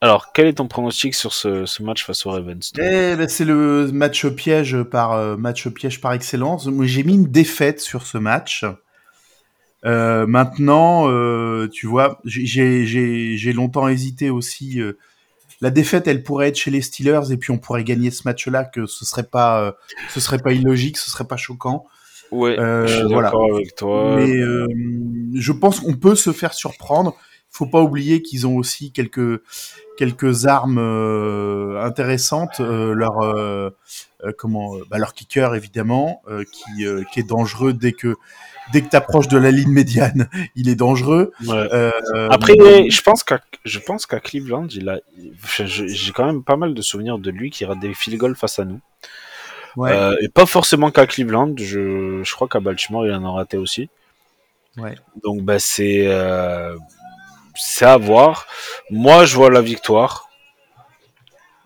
[0.01, 3.45] Alors, quel est ton pronostic sur ce, ce match face aux Ravens Eh ben, c'est
[3.47, 6.67] le match piège par euh, match piège par excellence.
[6.67, 8.65] Moi, j'ai mis une défaite sur ce match.
[9.85, 14.81] Euh, maintenant, euh, tu vois, j'ai- longtemps hésité aussi.
[14.81, 14.99] euh,
[15.63, 18.65] la défaite, elle pourrait être chez les Steelers et puis on pourrait gagner ce match-là,
[18.65, 19.75] que ce serait pas,
[20.11, 21.87] ce serait pas illogique, ce serait pas choquant.
[22.31, 23.31] Ouais, Euh, je suis voilà.
[23.31, 24.17] d'accord avec toi.
[24.17, 24.67] Mais euh,
[25.35, 27.15] je pense qu'on peut se faire surprendre.
[27.51, 29.41] Faut pas oublier qu'ils ont aussi quelques
[29.97, 32.61] quelques armes euh, intéressantes.
[32.61, 33.73] Leur
[34.37, 38.15] comment bah, leur kicker évidemment, qui qui est dangereux dès que
[38.73, 41.33] dès que t'approches de la ligne médiane, il est dangereux.
[41.47, 41.91] Ouais.
[42.31, 42.55] Après,
[42.91, 44.99] je pense qu'à je pense qu'à Cleveland, il a,
[45.65, 48.59] j'ai quand même pas mal de souvenirs de lui qui rate des field goals face
[48.59, 48.81] à nous.
[49.77, 51.55] Ouais, Euh, et pas forcément qu'à Cleveland.
[51.57, 53.89] Je, je crois qu'à Baltimore, il en a raté aussi.
[54.79, 54.95] ouais.
[55.23, 56.77] Donc bah c'est euh,
[57.55, 58.47] c'est à voir.
[58.91, 60.29] Moi je vois la victoire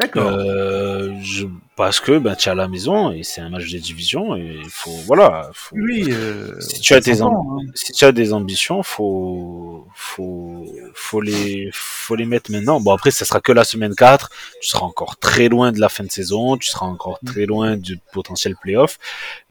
[0.01, 0.29] D'accord.
[0.33, 1.46] euh, je,
[1.84, 4.58] parce que ben tu es à la maison et c'est un match de division et
[4.64, 6.04] il faut voilà faut- oui.
[6.10, 7.70] euh, si tu as ça tes s'entend, am- hein.
[7.74, 10.64] si tu as des ambitions faut faut
[10.94, 12.80] faut les faut les mettre maintenant.
[12.80, 14.28] Bon après ça sera que la semaine 4,
[14.60, 17.76] tu seras encore très loin de la fin de saison, tu seras encore très loin
[17.76, 18.98] du potentiel playoff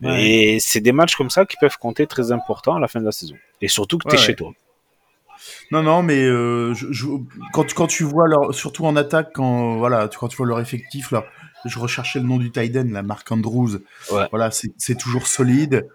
[0.01, 0.23] Ouais.
[0.23, 3.05] et c'est des matchs comme ça qui peuvent compter très importants à la fin de
[3.05, 4.51] la saison et surtout que tu es Ouais, chez toi.
[5.71, 7.05] Non, non, mais euh, je, je-
[7.53, 10.59] quand, quand tu vois leur, surtout en attaque, quand voilà, tu, quand tu vois leur
[10.59, 11.23] effectif, là,
[11.65, 13.77] je recherchais le nom du Tiden, la Mark Andrews.
[14.11, 14.27] Ouais.
[14.31, 15.87] Voilà, c'est toujours solide.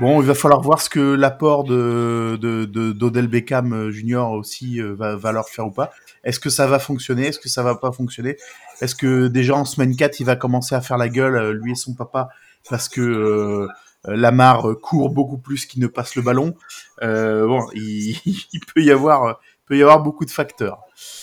[0.00, 4.32] Bon, il va falloir voir ce que l'apport de de- de- d'Odell Beckham euh, Junior
[4.32, 5.90] aussi euh, va, va leur faire ou pas.
[6.24, 7.26] Est-ce que ça va fonctionner?
[7.26, 8.36] Est-ce que ça va pas fonctionner?
[8.80, 11.72] Est-ce que déjà en semaine 4, il va commencer à faire la gueule, euh, lui
[11.72, 12.30] et son papa,
[12.70, 13.68] parce que euh,
[14.06, 16.54] Lamar court beaucoup plus qu'il ne passe le ballon?
[17.02, 20.78] Euh, Bon, il, il peut y avoir, peut y avoir beaucoup de facteurs.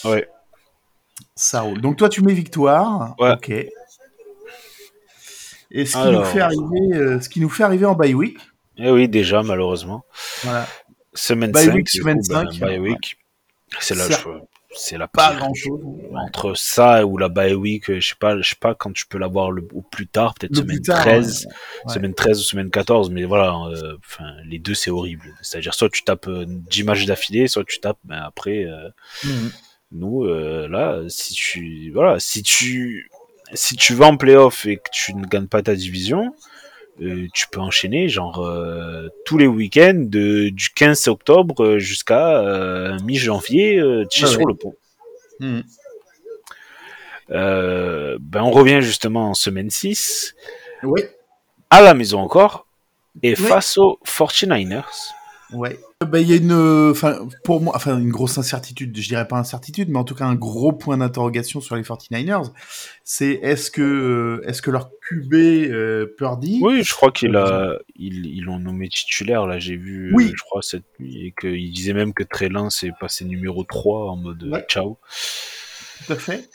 [0.05, 0.27] Ouais.
[1.35, 1.81] Ça roule.
[1.81, 3.15] Donc toi, tu mets victoire.
[3.19, 3.31] Ouais.
[3.33, 3.51] Ok.
[5.71, 6.21] Et ce qui Alors.
[6.21, 8.37] nous fait arriver, euh, ce qui nous fait arriver en bye week.
[8.77, 10.03] Eh oui, déjà, malheureusement.
[10.43, 10.67] Voilà.
[11.13, 12.89] Semaine Bye 5, week, semaine coup, ben, 5, bye ouais.
[12.91, 13.17] week.
[13.79, 14.29] C'est la, Ça- je-
[14.77, 15.81] c'est la Pas grand chose.
[16.13, 19.17] Entre ça ou la bye week, je sais pas, je sais pas quand tu peux
[19.17, 21.47] l'avoir le, au plus tard, peut-être semaine tard, 13,
[21.85, 21.93] ouais.
[21.93, 25.33] semaine 13 ou semaine 14, mais voilà, euh, enfin, les deux c'est horrible.
[25.41, 28.87] C'est-à-dire, soit tu tapes euh, 10 matchs d'affilée, soit tu tapes, ben après, euh,
[29.25, 29.51] Mhm.
[29.93, 33.09] nous, euh, là, si tu, voilà, si tu,
[33.53, 36.33] si tu vas en playoff et que tu ne gagnes pas ta division,
[37.01, 42.39] euh, tu peux enchaîner genre euh, tous les week-ends de, du 15 octobre euh, jusqu'à
[42.39, 43.75] euh, mi-janvier,
[44.09, 44.45] tu es Ouais, sur ouais.
[44.47, 44.75] le pont.
[47.29, 50.33] Euh, ben on revient justement en semaine 6,
[50.83, 51.01] Oui.
[51.69, 52.65] à la maison encore,
[53.21, 54.83] et face aux 49ers.
[55.51, 55.77] Ouais.
[56.05, 58.95] Bah, il y a une, euh, enfin, pour moi, enfin, une grosse incertitude.
[58.95, 62.51] Je dirais pas incertitude, mais en tout cas un gros point d'interrogation sur les 49ers.
[63.03, 67.79] C'est est-ce que, euh, est-ce que leur QB euh, Purdy, Oui, je crois qu'il a,
[67.95, 70.25] ils, ils l'ont nommé titulaire, là, j'ai vu, Oui.
[70.27, 74.11] euh, je crois, cette nuit, et qu'il disait même que Trélin s'est passé numéro 3
[74.11, 74.65] en mode euh, Ouais.
[74.69, 74.99] ciao.
[76.05, 76.47] tout à fait.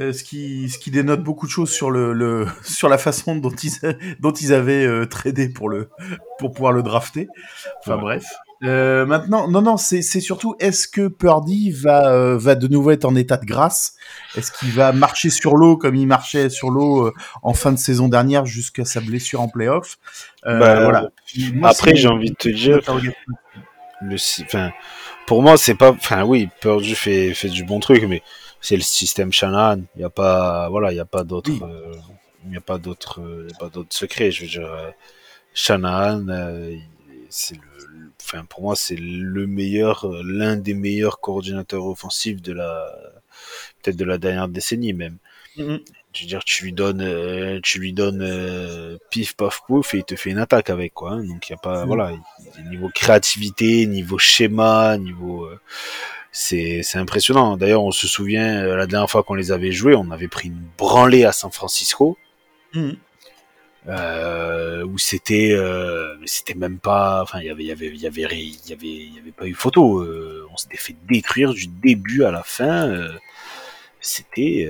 [0.00, 3.36] Euh, ce qui, ce qui dénote beaucoup de choses sur le, le sur la façon
[3.36, 3.72] dont ils,
[4.20, 5.90] dont ils avaient euh, tradé pour le,
[6.40, 7.28] pour pouvoir le drafter.
[7.80, 8.00] Enfin Ouais.
[8.00, 8.24] bref.
[8.62, 13.06] Euh, maintenant, non, non, c'est surtout est-ce que Purdy va euh, va de nouveau être
[13.06, 13.94] en état de grâce?
[14.36, 17.78] Est-ce qu'il va marcher sur l'eau comme il marchait sur l'eau euh, en fin de
[17.78, 19.98] saison dernière jusqu'à sa blessure en playoff?
[20.44, 21.08] Bah, Voilà.
[21.54, 22.80] Moi, Après, j'ai envie de te dire,
[24.02, 24.70] le, enfin,
[25.26, 28.22] pour moi, c'est pas, enfin, oui, Purdue fait, fait du bon truc, mais
[28.60, 29.80] c'est le système Shanahan.
[29.96, 31.50] Il y a pas, voilà, il y a pas d'autre,
[32.46, 33.20] il y a pas d'autre,
[33.88, 34.30] secret.
[34.30, 34.68] Je veux dire,
[35.54, 36.26] Shanahan,
[37.30, 37.69] c'est le-
[38.32, 42.86] enfin, pour moi, c'est le meilleur, euh, l'un des meilleurs coordinateurs offensifs de la,
[43.82, 45.16] peut-être de la dernière décennie même.
[45.56, 45.80] Mhm.
[46.12, 49.98] Je veux dire, tu lui donnes, euh, tu lui donnes euh, pif paf pouf et
[49.98, 51.12] il te fait une attaque avec quoi.
[51.12, 51.24] hein.
[51.24, 51.86] Donc il y a pas, Mhm.
[51.86, 52.12] voilà,
[52.58, 55.60] il- niveau créativité, niveau schéma, niveau, euh,
[56.32, 57.56] c'est c'est impressionnant.
[57.56, 60.62] D'ailleurs, on se souvient la dernière fois qu'on les avait joués, on avait pris une
[60.78, 62.16] branlée à San Francisco
[62.74, 62.96] Mhm.
[63.88, 67.86] Euh, où c'était, euh, mais c'était même pas, enfin il y avait, il y avait,
[67.88, 70.00] il y avait, il y avait, il y avait pas eu photo.
[70.00, 72.88] euh, on s'était fait détruire du début à la fin.
[72.88, 73.12] euh,
[74.00, 74.68] c'était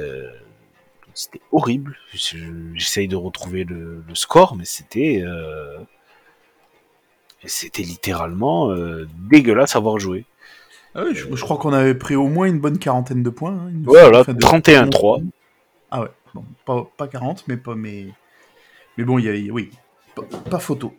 [1.14, 1.96] c'était horrible.
[2.14, 2.38] Je-
[2.74, 5.22] J'essaye de retrouver le, le score, mais c'était
[7.46, 8.74] c'était littéralement
[9.30, 10.24] dégueulasse à voir jouer.
[10.94, 13.52] Ah oui, je, je crois qu'on avait pris au moins une bonne quarantaine de points.
[13.52, 14.40] hein, Voilà, semble.
[14.40, 15.20] 31-3.
[15.92, 18.08] Ah ouais, bon, pas, pas 40, mais pas mais
[18.96, 19.70] mais bon, il y a oui,
[20.14, 20.94] pas, pas photo.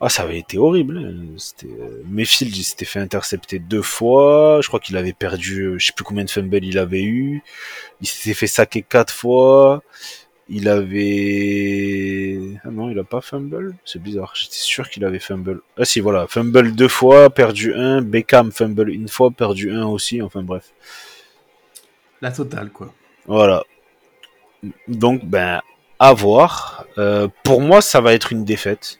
[0.00, 0.98] Ah, ça avait été horrible.
[0.98, 1.34] hein.
[1.38, 4.60] C'était euh, Mayfield, il s'était fait intercepter deux fois.
[4.62, 7.42] Je crois qu'il avait perdu, euh, je sais plus combien de fumbles il avait eu.
[8.00, 9.82] Il s'était fait saquer quatre fois.
[10.48, 13.74] Il avait, ah non, il a pas fumble?
[13.84, 14.32] C'est bizarre.
[14.34, 15.60] J'étais sûr qu'il avait fumble.
[15.76, 18.00] Ah si, voilà, fumble deux fois, perdu un.
[18.00, 20.22] Beckham fumble une fois, perdu un aussi.
[20.22, 20.72] Enfin bref.
[22.22, 22.94] La totale quoi.
[23.26, 23.64] Voilà.
[24.86, 25.60] Donc, ben,
[25.98, 26.84] à voir.
[26.98, 28.98] Euh, pour moi, ça va être une défaite.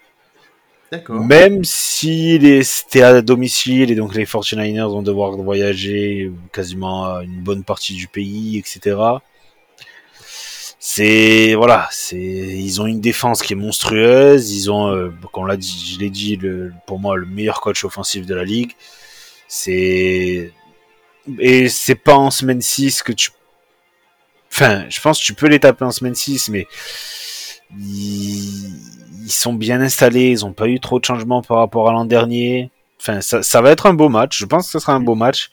[0.91, 1.21] D'accord.
[1.21, 7.41] Même si les- c'était à domicile et donc les 49ers vont devoir voyager quasiment une
[7.43, 8.97] bonne partie du pays, etc.
[10.81, 14.53] C'est voilà, c'est ils ont une défense qui est monstrueuse.
[14.53, 17.61] Ils ont, euh, comme on l'a dit, je l'ai dit, le, pour moi le meilleur
[17.61, 18.73] coach offensif de la ligue.
[19.49, 20.53] C'est
[21.39, 23.31] et c'est pas en semaine 6 que tu
[24.51, 26.67] Enfin, je pense que tu peux les taper en semaine 6, mais
[27.79, 28.73] ils,
[29.25, 32.05] ils sont bien installés, ils ont pas eu trop de changements par rapport à l'an
[32.05, 32.71] dernier.
[33.01, 34.39] Enfin, ça, ça va être un beau match.
[34.39, 35.51] Je pense que ce sera un beau match.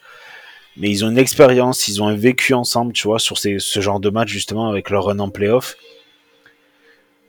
[0.78, 3.80] Mais ils ont une expérience, ils ont un vécu ensemble, tu vois, sur ces, ce
[3.80, 5.76] genre de match, justement, avec leur run en playoff.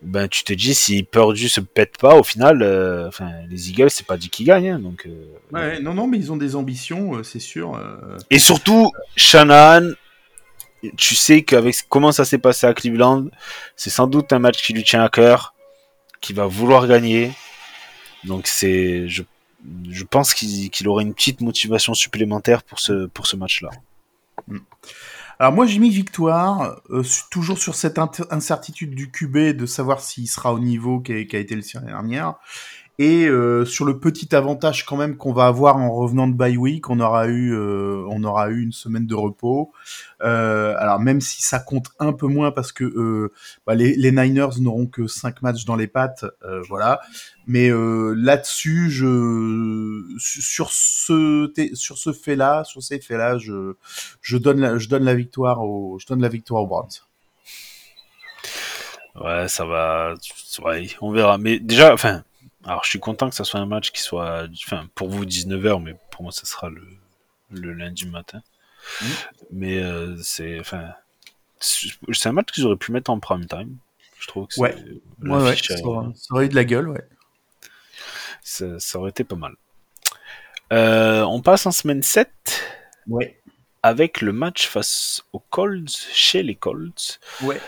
[0.02, 3.90] Ben, tu te dis, si Purdue se pète pas, au final, euh, enfin, les Eagles,
[3.90, 6.56] c'est pas dit qu'ils gagnent, hein, donc, euh, Ouais, non non, mais ils ont des
[6.56, 7.80] ambitions, euh, c'est sûr.
[8.30, 9.94] Et surtout, Shanahan,
[10.96, 13.26] tu sais qu'avec comment ça s'est passé à Cleveland,
[13.76, 15.54] c'est sans doute un match qui lui tient à cœur,
[16.22, 17.32] qui va vouloir gagner.
[18.24, 19.24] Donc c'est, je,
[19.90, 23.70] je pense qu'il aurait une petite motivation supplémentaire pour ce, pour ce match-là.
[25.40, 28.00] Alors moi j'ai mis victoire, euh, toujours sur cette
[28.32, 32.36] incertitude du QB de savoir s'il sera au niveau qu'a qu'a été le sien dernière,
[33.00, 36.58] et euh, sur le petit avantage quand même qu'on va avoir en revenant de bye
[36.58, 39.72] week, on aura eu, euh, on aura eu une semaine de repos.
[40.24, 43.32] Euh, alors même si ça compte un peu moins parce que euh,
[43.68, 47.00] bah, les, les Niners n'auront que 5 matchs dans les pattes, euh, voilà.
[47.46, 53.76] Mais euh, là-dessus, je su- sur ce sur ce fait-là, sur ces faits-là, je
[54.22, 56.90] je donne la, je donne la victoire au je donne la victoire aux Browns.
[59.16, 60.14] Ouais, ça va,
[60.64, 61.38] ouais, on verra.
[61.38, 62.24] Mais déjà, enfin,
[62.68, 65.82] alors je suis content que ça soit un match qui soit, enfin, pour vous 19h,
[65.82, 66.86] mais pour moi ça sera le,
[67.52, 68.42] le lundi matin.
[69.52, 70.90] Mais euh, c'est, enfin,
[71.60, 73.76] c'est un match qu'ils auraient pu mettre en prime time.
[74.20, 74.76] Je trouve que c'est- Ouais.
[75.24, 77.08] Ouais, ouais, ça, aura- ça aurait eu de la gueule, ouais.
[78.44, 79.54] ça, ça aurait été pas mal.
[80.74, 82.30] Euh, on passe en semaine 7
[83.08, 83.40] Ouais.
[83.84, 87.20] avec le match face aux Colts, chez les Colts.
[87.42, 87.62] Ouais.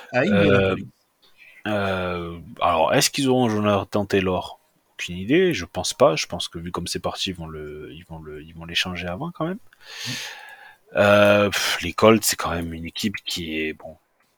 [1.68, 4.59] Euh, alors, est-ce qu'ils auront Jonathan Taylor?
[5.00, 6.18] Aucune idée, je pense pas.
[6.18, 8.66] Je pense que vu comme c'est parti, ils vont le, ils vont le, ils vont
[8.66, 9.60] l'échanger avant quand même.
[10.98, 13.96] Euh, pff, les Colts, c'est quand même une équipe qui est bon,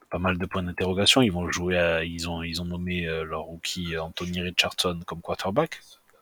[0.08, 1.20] pas mal de points d'interrogation.
[1.20, 5.20] Ils vont jouer, à, ils ont, ils ont nommé euh, leur rookie Anthony Richardson comme
[5.20, 5.80] quarterback.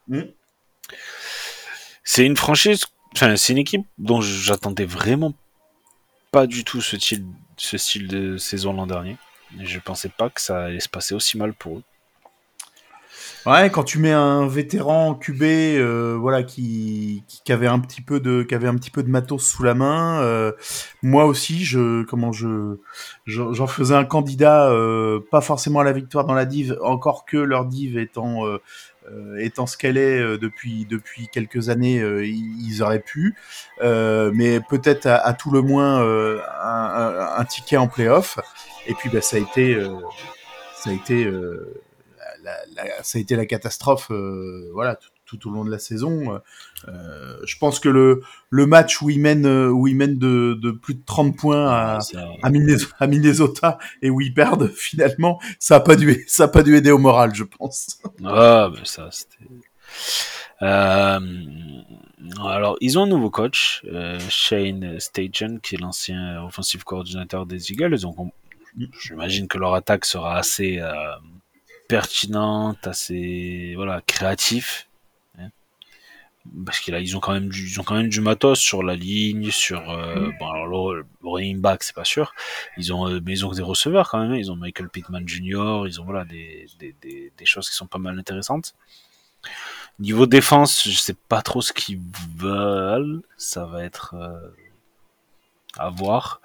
[0.09, 0.23] Mm.
[2.03, 5.35] C'est une franchise, enfin, c'est une équipe dont j'attendais vraiment
[6.31, 7.27] pas du tout ce style,
[7.59, 9.19] ce style de saison l'an dernier.
[9.61, 11.83] Je pensais pas que ça allait se passer aussi mal pour eux.
[13.47, 18.03] Ouais, quand tu mets un vétéran QB, euh, voilà, qui, qui, qui avait un petit
[18.03, 20.21] peu de, qui avait un petit peu de matos sous la main.
[20.21, 20.53] euh,
[21.03, 22.77] moi aussi, je, comment je,
[23.25, 27.25] je- j'en faisais un candidat, euh, pas forcément à la victoire dans la div, encore
[27.25, 28.59] que leur div étant euh,
[29.11, 33.35] euh, étant ce qu'elle est euh, depuis depuis quelques années, ils auraient pu,
[33.83, 38.39] mais peut-être à, à, tout le moins un, un, ticket en playoff.
[38.87, 39.79] Et puis bah, ça a été
[40.75, 41.27] ça a été
[42.75, 44.11] la, la, ça a été la catastrophe,
[44.73, 46.41] voilà, tout, tout au long de la saison.
[46.89, 50.71] Euh, je pense que le, le match où il mène, où il mène de, de
[50.71, 51.99] plus de 30 points à,
[52.43, 56.49] à, Minnesota, à, Minnesota, et où ils perdent finalement, ça a pas dû, ça a
[56.49, 57.99] pas dû aider au moral, je pense.
[58.25, 59.51] Ah, ben ça, c'était.
[60.63, 61.21] Euh,
[62.45, 67.73] alors, ils ont un nouveau coach, euh, Shane Stagen, qui est l'ancien offensive coordinateur des
[67.73, 68.01] Eagles.
[68.01, 68.17] Donc,
[69.01, 70.93] j'imagine que leur attaque sera assez euh,
[71.91, 74.89] pertinente, assez voilà créatif
[76.65, 78.97] parce qu'ils ils ont quand même du, ils ont quand même du matos sur la
[78.97, 80.39] ligne, sur euh, mm.
[80.39, 82.35] bon alors le, running back c'est pas sûr,
[82.77, 84.37] ils ont euh, mais ils ont des receveurs quand même, hein.
[84.37, 87.87] ils ont Michael Pittman Jr, ils ont voilà des, des, des, des choses qui sont
[87.87, 88.75] pas mal intéressantes.
[89.99, 92.01] Niveau défense, je sais pas trop ce qu'ils
[92.37, 94.41] veulent, ça va être euh,
[95.79, 96.41] à voir.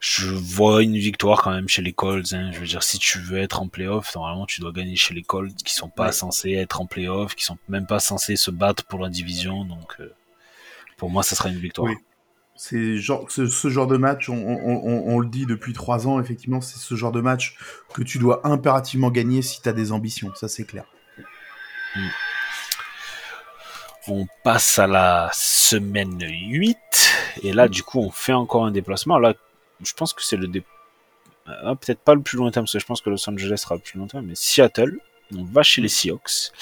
[0.00, 2.32] Je vois une victoire quand même chez les Colts.
[2.32, 2.50] Hein.
[2.52, 5.22] Je veux dire, si tu veux être en playoff, normalement tu dois gagner chez les
[5.22, 8.84] Colts qui sont pas censés être en playoff, qui sont même pas censés se battre
[8.84, 9.64] pour la division.
[9.64, 10.12] Donc euh,
[10.96, 11.88] pour moi, ça sera une victoire.
[11.88, 11.96] Oui.
[12.60, 16.20] C'est genre ce, ce, genre de match, on, on, on, le dit depuis trois ans,
[16.20, 17.56] effectivement, c'est ce genre de match
[17.94, 20.84] que tu dois impérativement gagner si tu as des ambitions, ça c'est clair.
[21.94, 22.08] Mm.
[24.08, 26.76] On passe à la semaine 8.
[27.42, 29.18] Et là, du coup, on fait encore un déplacement.
[29.18, 29.34] Là,
[29.82, 30.62] je pense que c'est le dé...
[31.46, 33.80] Ah, peut-être pas le plus lointain, parce que je pense que Los Angeles sera le
[33.80, 34.98] plus lointain, mais Seattle.
[35.36, 36.52] On va chez les Seahawks.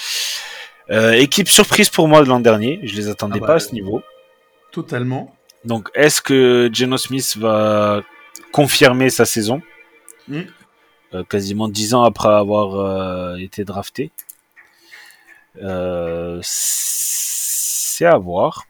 [0.89, 2.79] Euh, équipe surprise pour moi de l'an dernier.
[2.83, 4.01] Je les attendais ah bah, pas à ce niveau.
[4.71, 5.35] Totalement.
[5.65, 8.01] Donc, est-ce que Geno Smith va
[8.51, 9.61] confirmer sa saison?
[10.27, 10.41] Mm.
[11.13, 14.11] euh, Quasiment dix ans après avoir euh, été drafté.
[15.61, 18.67] Euh, c'est à voir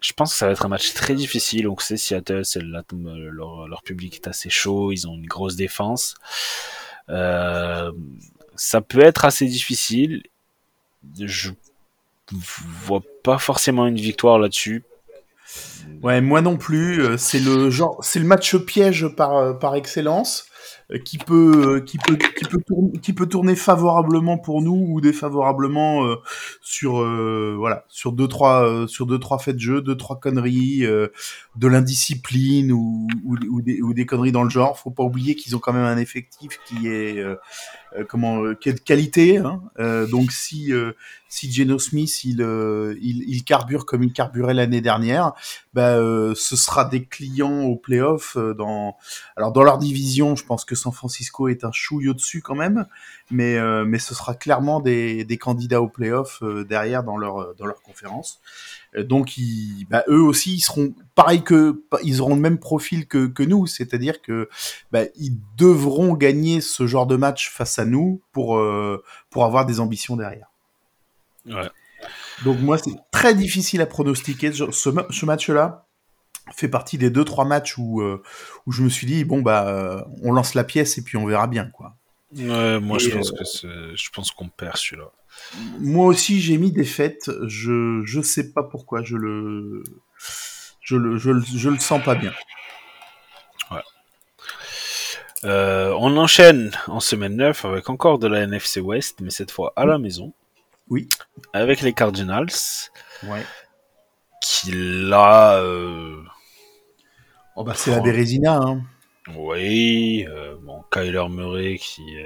[0.00, 1.64] je pense que ça va être un match très difficile.
[1.64, 6.14] Donc c'est Seattle, c'est leur, leur, public est assez chaud, ils ont une grosse défense.
[7.08, 7.92] Euh,
[8.56, 10.22] ça peut être assez difficile.
[11.18, 11.50] Je
[12.32, 14.84] vois pas forcément une victoire là-dessus.
[16.02, 17.02] Ouais, moi non plus.
[17.02, 20.46] Euh, c'est le genre, c'est le match piège par par excellence.
[20.92, 24.86] Euh, qui peut euh, qui peut qui peut tourner, qui peut tourner favorablement pour nous
[24.88, 26.16] ou défavorablement euh,
[26.60, 30.80] sur euh, voilà sur deux trois sur deux trois faits de jeu deux trois conneries
[30.80, 34.78] de l'indiscipline ou, ou, ou, des, ou des conneries dans le genre.
[34.78, 37.24] Faut pas oublier qu'ils ont quand même un effectif qui est
[38.08, 39.62] comment qui est de qualité hein.
[40.10, 40.72] donc si
[41.28, 42.40] si Geno Smith il,
[43.00, 45.32] il, il carbure comme il carburait l'année dernière
[45.74, 45.96] bah,
[46.34, 48.96] ce sera des clients au playoff dans
[49.36, 52.86] alors dans leur division je pense que San Francisco est un chouille au-dessus quand même,
[53.30, 57.54] mais, euh, mais ce sera clairement des, des candidats au playoff euh, derrière dans leur,
[57.56, 58.40] dans leur conférence.
[58.96, 63.06] Euh, donc, ils, bah, eux aussi, ils seront pareil que ils auront le même profil
[63.06, 64.48] que, que nous, c'est-à-dire que
[64.92, 69.66] bah, ils devront gagner ce genre de match face à nous pour euh, pour avoir
[69.66, 70.50] des ambitions derrière.
[71.46, 71.68] Ouais.
[72.44, 75.86] Donc moi, c'est très difficile à pronostiquer ce, ce match-là
[76.52, 78.22] fait partie des deux trois matchs où euh,
[78.66, 81.46] où je me suis dit bon bah on lance la pièce et puis on verra
[81.46, 81.94] bien quoi.
[82.36, 85.10] Ouais, moi et je pense euh, que je pense qu'on perd celui-là.
[85.78, 89.82] Moi aussi j'ai mis des fêtes, je je sais pas pourquoi, je le
[90.80, 92.32] je le je le, je le sens pas bien.
[93.70, 93.82] Ouais.
[95.44, 99.72] Euh, on enchaîne en semaine 9 avec encore de la NFC West, mais cette fois
[99.76, 100.32] à la maison.
[100.88, 101.08] Oui.
[101.52, 102.48] Avec les Cardinals.
[103.22, 103.44] Ouais.
[104.42, 106.16] Qui là, euh,
[107.56, 108.56] Oh bah c'est la Bérésina.
[108.56, 108.82] Hein.
[109.36, 112.16] Oui, euh, bon, Kyler Murray qui.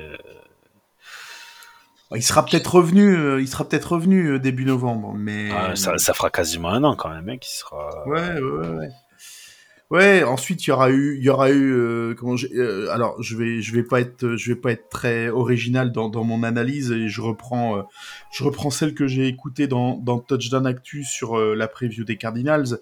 [2.14, 2.18] Euh...
[2.18, 5.50] Il sera peut-être revenu, euh, il sera peut-être revenu euh, début novembre, mais.
[5.52, 8.06] Ah, ça, ça, fera quasiment un an quand même, mec, hein, qui sera.
[8.06, 8.88] Ouais, ouais, ouais.
[9.90, 13.36] Ouais, ensuite il y aura eu, il y aura eu, euh, comment euh, alors je
[13.36, 16.90] vais, je vais pas être, je vais pas être très original dans, dans mon analyse
[16.90, 17.82] et je reprends, euh,
[18.32, 22.78] je reprends celle que j'ai écoutée dans, dans Touchdown Actu sur la preview des Cardinals.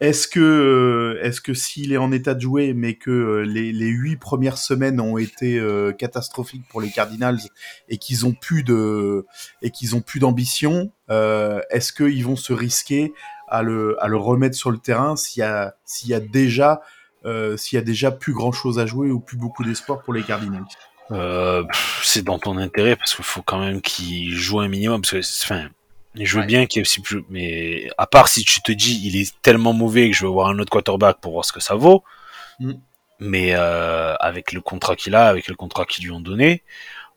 [0.00, 3.72] Est-ce que, euh, est-ce que s'il est en état de jouer, mais que euh, les,
[3.72, 7.38] les huit premières semaines ont été euh, catastrophiques pour les Cardinals
[7.88, 9.24] et qu'ils ont plus de
[9.62, 13.12] et qu'ils ont plus d'ambition, est-ce qu'ils vont se risquer
[13.48, 16.82] à le à le remettre sur le terrain s'il y a s'il y a déjà
[17.56, 20.22] s'il y a déjà plus grand chose à jouer ou plus beaucoup d'espoir pour les
[20.22, 20.64] Cardinals?
[21.10, 21.64] Euh,
[22.02, 25.44] C'est dans ton intérêt parce qu'il faut quand même qu'ils jouent un minimum parce que
[25.44, 25.68] enfin
[26.24, 26.46] je veux ouais.
[26.46, 29.34] bien qu'il y ait aussi plus, mais à part si tu te dis il est
[29.42, 32.04] tellement mauvais que je veux voir un autre quarterback pour voir ce que ça vaut.
[32.58, 32.72] Mm.
[33.18, 36.62] Mais euh, avec le contrat qu'il a, avec le contrat qu'ils lui ont donné,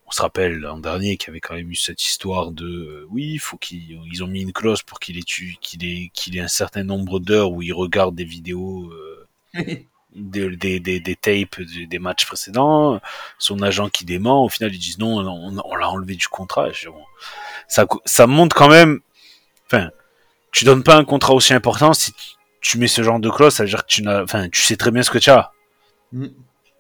[0.08, 3.08] on se rappelle l'an dernier qu'il y avait quand même eu cette histoire de euh,
[3.10, 6.38] oui, il faut qu'ils ils ont mis une clause pour qu'il ait qu'il ait qu'il
[6.38, 9.28] ait un certain nombre d'heures où il regarde des vidéos euh,
[10.16, 13.00] des, des, des, des tapes des, matchs précédents,
[13.38, 16.72] son agent qui dément, au final ils disent non, on, on l'a enlevé du contrat.
[16.72, 17.04] Je bon,
[17.68, 19.00] ça ça montre quand même
[19.68, 19.90] enfin
[20.52, 22.14] tu donnes pas un contrat aussi important si
[22.62, 24.76] tu- mets ce genre de clause, ça veut dire que tu n'as enfin tu sais
[24.76, 25.52] très bien ce que tu as.
[26.12, 26.28] Mm.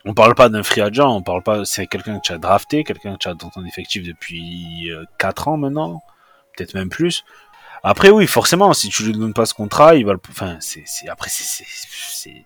[0.05, 2.83] On parle pas d'un free agent, on parle pas, c'est quelqu'un que tu as drafté,
[2.83, 6.01] quelqu'un que tu as dans ton effectif depuis 4 ans maintenant,
[6.55, 7.25] peut-être même plus.
[7.83, 10.83] Après, oui, forcément, si tu lui donnes pas ce contrat, il va le, enfin, c'est,
[10.85, 12.45] c'est, après, c'est,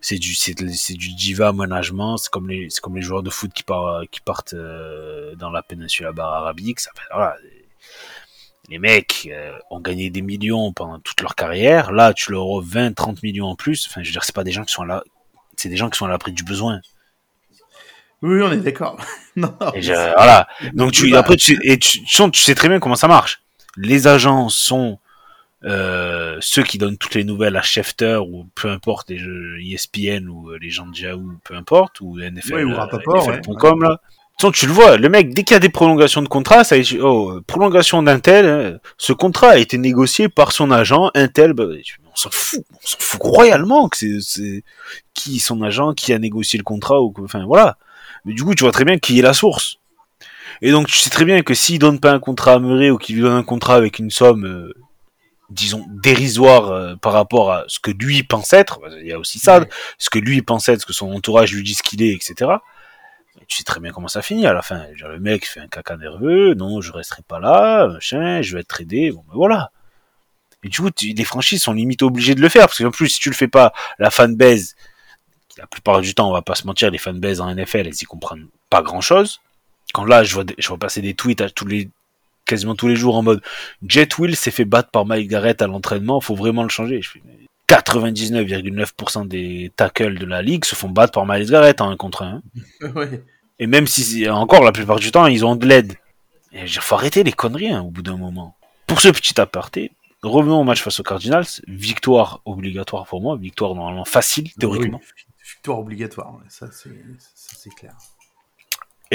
[0.00, 3.52] c'est, du, c'est, du diva management, c'est comme les, c'est comme les joueurs de foot
[3.52, 7.36] qui partent, qui partent euh, dans la péninsule arabique, ça fait, voilà.
[8.68, 11.92] Les mecs euh, ont gagné des millions pendant toute leur carrière.
[11.92, 13.86] Là, tu leur offres 20, 30 millions en plus.
[13.88, 15.02] Enfin, je veux dire, c'est pas des gens qui sont là,
[15.56, 16.80] c'est des gens qui sont à l'abri du besoin.
[18.22, 18.96] Oui, on est d'accord.
[19.36, 20.46] non, non, Et je- voilà.
[20.74, 23.42] Donc tu Bah, après tu et tu, tu sais très bien comment ça marche.
[23.76, 24.98] Les agents sont
[25.64, 30.28] euh, ceux qui donnent toutes les nouvelles à Schefter ou peu importe les jeux ESPN
[30.28, 33.34] ou euh, les gens de Yahoo, peu importe ou NFL, ou euh, Rapaport, ouais.
[33.34, 33.38] Là.
[33.38, 36.28] De toute façon, tu le vois, le mec dès qu'il y a des prolongations de
[36.28, 40.70] contrat, ça dit, oh prolongation d'un tel, hein, ce contrat a été négocié par son
[40.72, 41.64] agent, un tel, bah,
[42.12, 44.64] on s'en fout, on s'en fout royalement que c'est
[45.14, 47.76] qui son agent qui a négocié le contrat ou enfin voilà.
[48.24, 49.78] Mais du coup, tu vois très bien qui est la source.
[50.60, 52.98] Et donc, tu sais très bien que s'il donne pas un contrat à Murray ou
[52.98, 54.72] qu'il lui donne un contrat avec une somme, euh,
[55.52, 59.38] disons, dérisoire euh, par rapport à ce que lui pense être, qu'il y a aussi
[59.38, 59.64] ça,
[59.98, 62.50] ce que lui pense être, ce que son entourage lui dit ce qu'il est, etc.
[63.48, 64.84] Tu sais très bien comment ça finit à la fin.
[64.96, 68.80] Le mec fait un caca nerveux, non, je resterai pas là, machin, je vais être
[68.80, 69.70] aidé, bon ben voilà.
[70.64, 73.08] Et du coup, tu- les franchises sont limite obligées de le faire, parce qu'en plus,
[73.08, 74.76] si tu le fais pas, la fanbase,
[75.58, 78.04] la plupart du temps, on va pas se mentir, les fanbases en NFL, elles y
[78.04, 79.40] comprennent pas grand chose.
[79.92, 81.90] Quand là, je vois, des- je vois passer des tweets à tous les,
[82.52, 83.40] quasiment tous les jours en mode
[83.86, 87.00] Jet Will s'est fait battre par Mike Garrett à l'entraînement, faut vraiment le changer.
[87.00, 91.80] Je fais, mais 99,9% des tackles de la ligue se font battre par Miles Garrett
[91.80, 92.42] en un contre un.
[92.94, 93.24] ouais.
[93.58, 95.94] Et même si, encore, la plupart du temps, ils ont de l'aide.
[96.52, 98.54] Dire, faut arrêter les conneries, hein, au bout d'un moment.
[98.86, 99.92] Pour ce petit aparté,
[100.22, 101.46] revenons au match face aux Cardinals.
[101.66, 105.00] Victoire obligatoire pour moi, victoire normalement facile, théoriquement.
[105.00, 105.24] Oui,
[105.54, 107.94] victoire obligatoire, ça, c'est clair.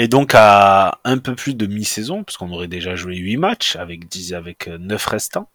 [0.00, 3.74] Et donc à un peu plus de mi-saison, parce qu'on aurait déjà joué 8 matchs
[3.74, 5.50] avec 10, avec 9 restants.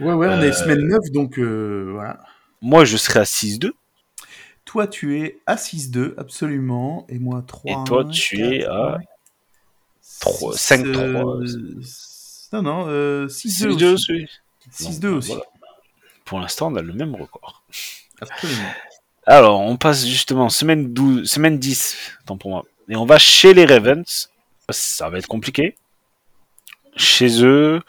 [0.00, 2.18] Ouais, ouais, on Euh, est semaine 9, donc euh, voilà.
[2.60, 3.70] Moi, je serais à 6-2.
[4.64, 7.70] Toi, tu es à 6-2, absolument, et moi 3.
[7.70, 8.98] Et toi, tu es à
[10.18, 12.48] 3, 5-3.
[12.54, 14.12] Non, non, euh, 6-2 6-2 aussi.
[14.72, 14.84] aussi.
[14.94, 15.44] 6-2 Bon, aussi, voilà.
[16.24, 17.62] Pour l'instant, on a le même record.
[18.20, 18.68] absolument.
[19.26, 22.64] Alors, on passe justement semaine 12, semaine 10, tant pour moi.
[22.88, 24.30] Et on va chez les Ravens.
[24.70, 25.76] Ça va être compliqué.
[26.96, 27.82] Chez eux.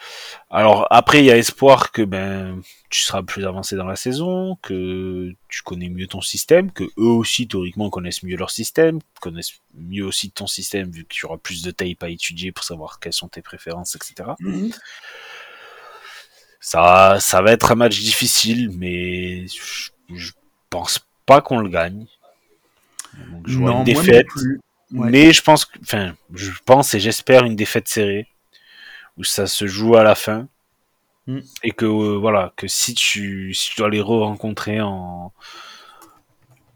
[0.49, 4.57] Alors, après, il y a espoir que ben, tu seras plus avancé dans la saison,
[4.61, 9.53] que tu connais mieux ton système, que eux aussi, théoriquement, connaissent mieux leur système, connaissent
[9.75, 12.99] mieux aussi ton système, vu que tu auras plus de tape à étudier pour savoir
[12.99, 14.31] quelles sont tes préférences, etc.
[14.39, 14.71] Mhm.
[16.59, 20.31] Ça, ça va être un match difficile, mais je, je
[20.69, 22.07] pense pas qu'on le gagne.
[23.31, 24.27] Donc, je vois Non, une moi non défaite.
[24.27, 24.59] plus.
[24.93, 25.09] Ouais.
[25.09, 28.27] Mais je pense, enfin, je pense et j'espère une défaite serrée
[29.17, 30.47] où ça se joue à la fin
[31.27, 31.39] Mm.
[31.63, 35.33] et que euh, voilà, que si tu si tu dois les re-rencontrer en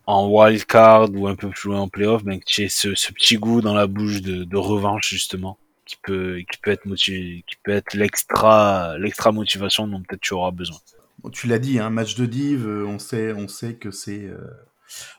[0.07, 2.95] en wild card ou un peu plus loin en playoff, ben que tu aies ce,
[2.95, 6.85] ce petit goût dans la bouche de, de revanche justement qui peut qui peut être
[6.85, 10.77] motivé, qui peut être l'extra l'extra motivation dont peut-être tu auras besoin.
[11.19, 14.23] Bon, tu l'as dit, un match de div, euh, on sait, on sait que c'est,
[14.23, 14.37] euh,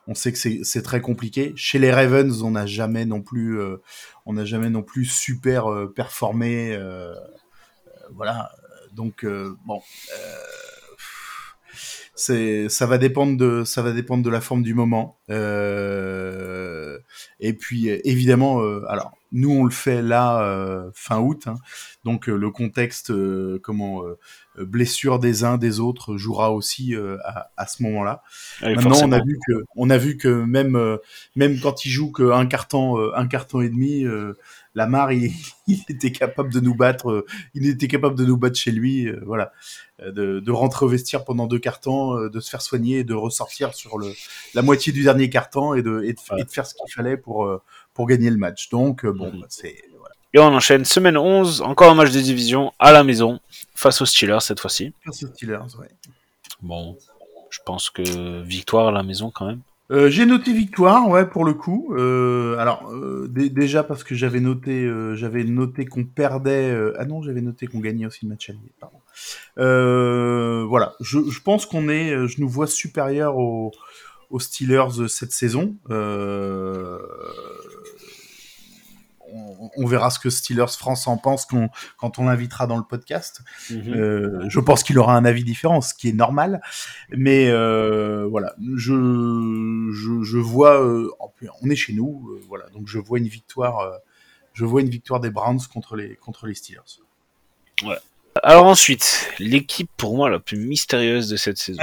[0.06, 1.52] on sait que c'est, très compliqué.
[1.56, 3.76] Chez les Ravens, on n'a jamais non plus, euh,
[4.26, 7.14] on n'a jamais non plus super euh, performé, euh,
[8.12, 8.50] voilà.
[8.92, 9.24] Donc
[9.64, 9.80] bon,
[12.22, 15.18] c'est, ça va dépendre de, ça va dépendre de la forme du moment.
[15.28, 16.98] Euh,
[17.40, 21.54] et puis évidemment, euh, alors nous on le fait là euh, fin août, hein,
[22.04, 23.12] donc le contexte,
[23.62, 24.02] comment
[24.58, 26.94] blessure des uns des autres jouera aussi
[27.24, 28.22] à, à ce moment-là.
[28.60, 30.98] Allez, Maintenant, on a vu que, on a vu que même,
[31.34, 34.04] même quand il joue qu'un carton, un carton et demi,
[34.74, 35.30] Lamar, il,
[35.66, 39.06] il était capable de nous battre, euh, il était capable de nous battre chez lui,
[39.08, 39.52] euh, voilà,
[40.00, 43.14] Euh, de, de rentrer au vestiaire pendant deux cartons, de se faire soigner et de
[43.14, 44.12] ressortir sur le,
[44.54, 46.40] la moitié du dernier carton et de, et de, Ouais.
[46.40, 47.48] et de faire ce qu'il fallait pour,
[47.94, 48.68] pour gagner le match.
[48.70, 49.40] Donc, bon, Mhm.
[49.42, 50.14] bah, c'est, voilà.
[50.34, 53.38] Et on enchaîne semaine 11, encore un match de division à la maison
[53.74, 54.94] face aux Steelers cette fois-ci.
[55.04, 55.90] Merci Steelers, ouais.
[56.62, 56.96] Bon,
[57.50, 59.60] je pense que victoire à la maison quand même.
[59.90, 61.94] Euh, j'ai noté victoire, ouais, pour le coup.
[61.98, 66.70] Euh, alors euh, dé- déjà parce que j'avais noté, euh, j'avais noté qu'on perdait.
[66.70, 68.72] euh, ah non, j'avais noté qu'on gagnait aussi le match allié.
[68.80, 68.96] Pardon.
[69.58, 73.72] Euh, voilà, je, je pense qu'on est, je nous vois supérieur aux,
[74.30, 75.76] aux Steelers cette saison.
[75.90, 76.98] Euh,
[79.76, 81.46] on, verra ce que Steelers France en pense
[81.96, 83.42] quand on l'invitera dans le podcast.
[83.70, 83.94] Mhm.
[83.94, 86.60] Euh, je pense qu'il aura un avis différent, ce qui est normal.
[87.10, 91.10] Mais euh, voilà, je, je, je vois, euh,
[91.62, 93.92] on est chez nous, voilà, donc je vois une victoire,
[94.52, 96.80] je vois une victoire des Browns contre les contre les Steelers.
[98.42, 101.82] Alors ensuite, l'équipe pour moi la plus mystérieuse de cette saison.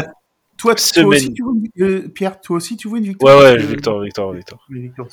[0.57, 3.37] Toi, toi aussi, tu vois une- Pierre, toi aussi, tu vois une victoire?
[3.37, 4.65] Ouais, ouais, victoire, victoire, victoire.
[4.69, 5.07] Une victoire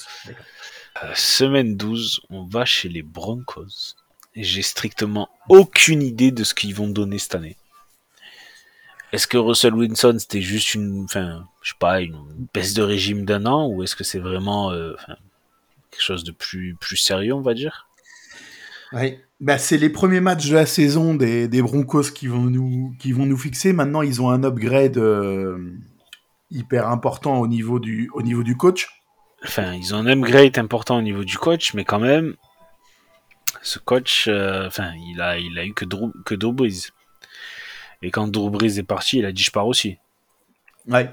[1.14, 3.94] semaine 12, on va chez les Broncos.
[4.34, 7.56] J'ai strictement aucune idée de ce qu'ils vont donner cette année.
[9.12, 13.24] Est-ce que Russell Wilson c'était juste une, enfin, je sais pas, une baisse de régime
[13.24, 14.94] d'un an, ou est-ce que c'est vraiment, euh,
[15.90, 17.88] quelque chose de plus, plus sérieux, on va dire?
[18.92, 19.20] Ouais.
[19.40, 23.12] Bah, c'est les premiers matchs de la saison des, des Broncos qui vont nous qui
[23.12, 23.72] vont nous fixer.
[23.72, 25.58] Maintenant, ils ont un upgrade euh,
[26.50, 28.95] hyper important au niveau du au niveau du coach.
[29.46, 32.36] Enfin, ils ont un upgrade important au niveau du coach, mais quand même,
[33.62, 36.90] ce coach, euh, enfin, il a, il a eu que Drew, que Drew Brees.
[38.02, 39.98] Et quand Drew Brees est parti, il a dit je pars aussi.
[40.86, 41.10] Ouais.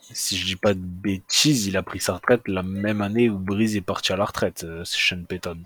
[0.00, 3.38] Si je dis pas de bêtises, il a pris sa retraite la même année où
[3.38, 5.62] Breeze est parti à la retraite, euh, c'est Sean Payton.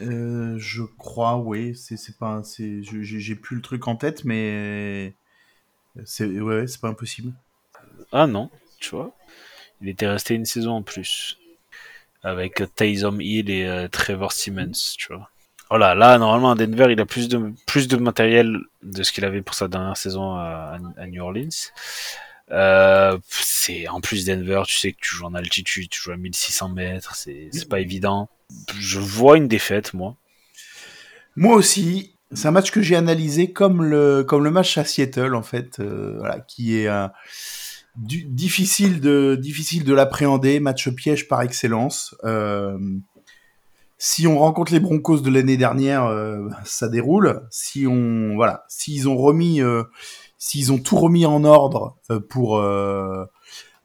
[0.00, 1.76] Euh, je crois, oui.
[1.76, 5.14] C'est c'est pas, c'est, j'ai plus le truc en tête, mais
[6.04, 7.32] c'est ouais, ouais, c'est pas impossible.
[8.12, 9.14] Ah non, tu vois.
[9.80, 11.38] Il était resté une saison en plus.
[12.22, 15.30] Avec euh, Taysom Hill et euh, Trevor Simmons, tu vois.
[15.68, 19.24] Voilà, là, normalement, à Denver, il a plus de, plus de matériel de ce qu'il
[19.24, 21.72] avait pour sa dernière saison à, New Orleans.
[22.52, 26.16] Euh, c'est en plus Denver, tu sais que tu joues en altitude, tu joues à
[26.16, 28.28] 1600 mètres, c'est pas évident.
[28.78, 30.16] Je vois une défaite, moi.
[31.34, 35.34] Moi aussi, c'est un match que j'ai analysé comme le comme le match à Seattle
[35.34, 37.08] en fait, euh, voilà, qui est euh,
[37.96, 42.14] du- difficile de difficile de l'appréhender, match piège par excellence.
[42.24, 42.78] Euh,
[43.98, 47.46] si on rencontre les Broncos de l'année dernière, euh, ça déroule.
[47.50, 49.84] Si on voilà, s'ils ont remis, euh,
[50.38, 52.62] s'ils ont tout remis en ordre euh, pour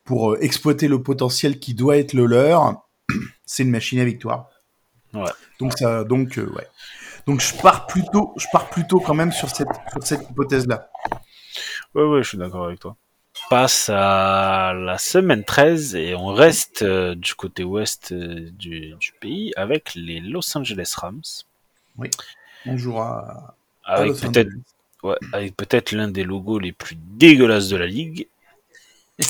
[0.03, 2.88] pour exploiter le potentiel qui doit être le leur,
[3.45, 4.49] c'est une machine à victoire.
[5.14, 5.30] Ouais.
[5.59, 6.68] Donc ça, donc ouais.
[7.28, 10.89] Donc je pars plutôt, je pars plutôt quand même sur cette sur cette hypothèse là.
[11.93, 12.95] Ouais, ouais, je suis d'accord avec toi.
[13.51, 18.95] On passe à la semaine 13 et on reste euh, du côté ouest euh, du,
[18.97, 21.21] du pays avec les Los Angeles Rams.
[22.65, 24.51] On jouera à Avec peut-être
[25.03, 28.29] ouais, avec peut-être l'un des logos les plus dégueulasses de la ligue.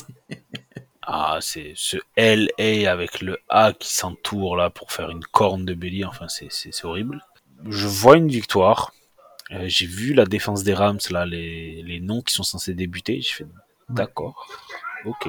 [1.03, 5.74] Ah, c'est ce LA avec le A qui s'entoure là pour faire une corne de
[5.74, 6.05] bélier.
[6.05, 7.26] Enfin, c'est horrible.
[7.67, 8.93] Je vois une victoire.
[9.49, 13.19] Euh, J'ai vu la défense des Rams, là, les, les noms qui sont censés débuter.
[13.19, 13.47] J'ai fait
[13.94, 14.48] d'accord,
[15.06, 15.28] ok.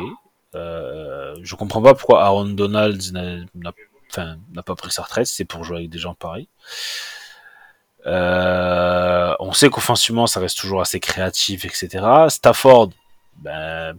[0.55, 3.73] Euh, je comprends pas pourquoi Aaron Donald n'a
[4.11, 4.37] enfin,
[4.67, 5.27] pas pris sa retraite.
[5.27, 6.49] C'est pour jouer avec des gens pareils.
[8.07, 12.05] Euh, on sait qu'offensivement, ça reste toujours assez créatif, etc.
[12.29, 12.91] Stafford,
[13.37, 13.97] ben,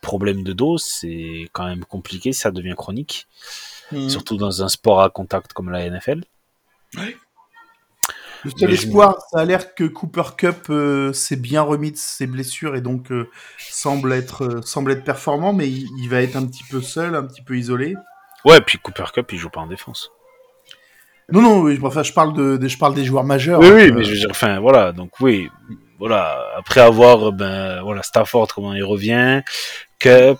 [0.00, 3.26] problème de dos, c'est quand même compliqué, ça devient chronique,
[3.90, 4.10] Mhm.
[4.10, 6.24] surtout dans un sport à contact comme la NFL.
[8.54, 12.26] Le seul espoir, ça a l'air que Cooper Cup euh, s'est bien remis de ses
[12.26, 16.36] blessures et donc euh, semble être euh, semble être performant, mais il, il va être
[16.36, 17.94] un petit peu seul, un petit peu isolé.
[18.44, 20.10] Ouais, puis Cooper Cup, il joue pas en défense.
[21.30, 23.60] Non, non, oui, enfin, je parle de, de- je parle des joueurs majeurs.
[23.60, 25.50] Oui, hein, oui, mais je veux dire, enfin, voilà, donc oui,
[25.98, 29.42] voilà, après avoir, ben, voilà, Stafford, comment il revient,
[29.98, 30.38] Cup,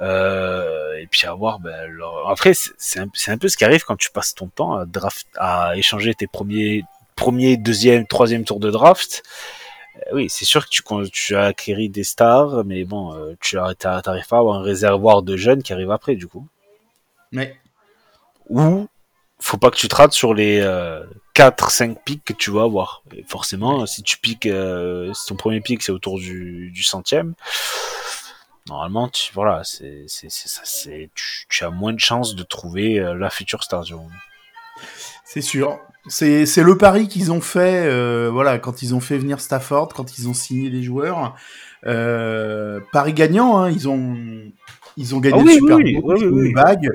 [0.00, 3.96] euh, et puis avoir, ben, leur- après, c'est un, un peu ce qui arrive quand
[3.96, 6.84] tu passes ton temps à draft, à échanger tes premiers,
[7.18, 9.22] premiers, deuxième, troisième tours de draft.
[9.96, 13.76] Euh, oui, c'est sûr que tu, as acquéri des stars, mais bon, euh, tu n'arrives
[13.76, 16.46] pas à avoir un réservoir de jeunes qui arrive après, du coup.
[17.32, 17.56] ouais.
[18.48, 18.88] ou
[19.40, 20.60] faut pas que tu te rates sur les
[21.38, 23.02] 4-5 pics que tu vas avoir.
[23.14, 27.34] Et forcément, si tu piques, euh, si ton premier pic c'est autour du, du centième,
[28.66, 32.42] normalement, tu, voilà, c'est, c'est, c'est, ça, c'est, tu, tu as moins de chances de
[32.42, 34.10] trouver euh, la future star du moment.
[35.30, 35.78] C'est sûr.
[36.06, 39.92] C'est c'est le pari qu'ils ont fait, euh, voilà, quand ils ont fait venir Stafford,
[39.92, 41.36] quand ils ont signé les joueurs.
[41.86, 44.16] Euh, pari gagnant, hein, ils ont
[44.96, 46.52] ils ont gagné Ah le Super oui, Bowl, oui, ils ont oui, une oui.
[46.54, 46.88] bague.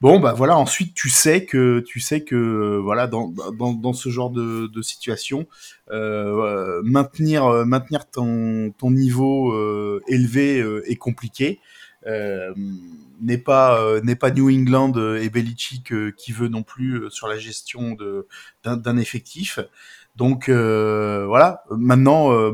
[0.00, 0.56] Bon, bah voilà.
[0.56, 4.80] Ensuite, tu sais que tu sais que voilà, dans dans, dans ce genre de, de
[4.80, 5.46] situation,
[5.90, 11.60] euh, maintenir maintenir ton ton niveau euh, élevé est compliqué.
[12.06, 12.54] Euh,
[13.20, 17.38] n'est pas euh, n'est pas New England et Belichick qui veut non plus sur la
[17.38, 18.26] gestion de
[18.64, 19.58] d'un effectif.
[20.16, 21.64] Donc voilà.
[21.70, 22.52] Maintenant,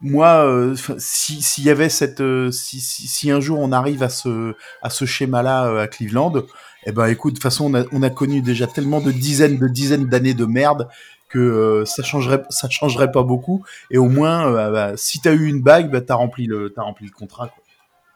[0.00, 4.54] moi, si s'il y avait cette si, si, si un jour on arrive à ce
[4.82, 6.44] à ce schéma-là à Cleveland,
[6.84, 9.58] eh ben écoute, de toute façon on a, on a connu déjà tellement de dizaines
[9.58, 10.88] de dizaines d'années de merde
[11.32, 15.32] que euh, ça changerait ça changerait pas beaucoup et au moins euh, bah, si t'as
[15.32, 17.61] eu une bague bah, t'as rempli le t'as rempli le contrat quoi.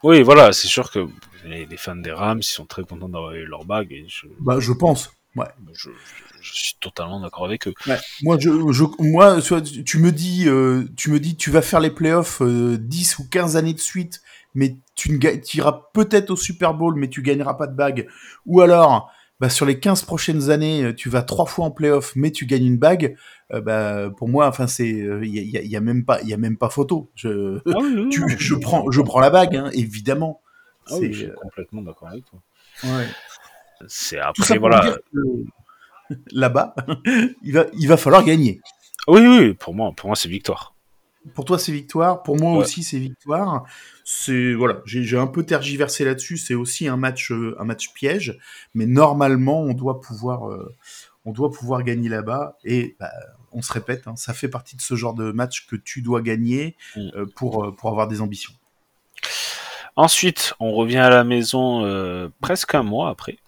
[0.02, 1.06] Oui voilà c'est sûr que
[1.44, 4.26] les, fans des Rams ils sont très contents d'avoir eu leur bague et je...
[4.40, 5.46] bah je pense ouais.
[5.72, 5.90] Je,
[6.40, 7.74] je suis totalement d'accord avec eux.
[7.86, 7.98] Ouais.
[8.22, 11.90] moi je, je moi tu me dis euh, tu me dis tu vas faire les
[11.90, 14.22] playoffs 10 ou 15 années de suite
[14.56, 15.18] mais tu ne
[15.54, 18.08] iras peut-être au Super Bowl mais tu gagneras pas de bague.
[18.46, 22.14] Ou alors bah, sur les 15 prochaines années, euh, tu vas trois fois en playoff,
[22.16, 23.16] mais tu gagnes une bague,
[23.52, 26.28] euh, bah, pour moi, enfin, c'est, il euh, y, y, y, a, même pas, il
[26.28, 27.10] y a même pas photo.
[27.14, 27.78] Je, ah
[28.10, 30.40] tu, je prends, je prends la bague, hein, évidemment.
[30.88, 32.40] Ah oui, je suis complètement d'accord avec toi.
[32.84, 33.06] Ouais.
[33.88, 34.96] C'est après, voilà.
[36.30, 36.74] Là-bas,
[37.42, 38.60] il va, il va falloir gagner.
[39.08, 40.75] Oui, oui, pour moi, pour moi, c'est victoire.
[41.34, 42.22] Pour toi, c'est victoire.
[42.22, 43.64] Pour moi aussi, c'est victoire.
[44.04, 46.36] C'est voilà, j'ai un peu tergiversé là-dessus.
[46.36, 48.38] C'est aussi un match, euh, un match piège,
[48.74, 50.74] mais normalement, on doit pouvoir, euh,
[51.24, 52.56] on doit pouvoir gagner là-bas.
[52.64, 53.10] Et bah,
[53.52, 56.22] on se répète, hein, ça fait partie de ce genre de match que tu dois
[56.22, 57.08] gagner mm.
[57.16, 58.52] euh, pour pour avoir des ambitions.
[59.96, 63.38] Ensuite, on revient à la maison presque un mois après.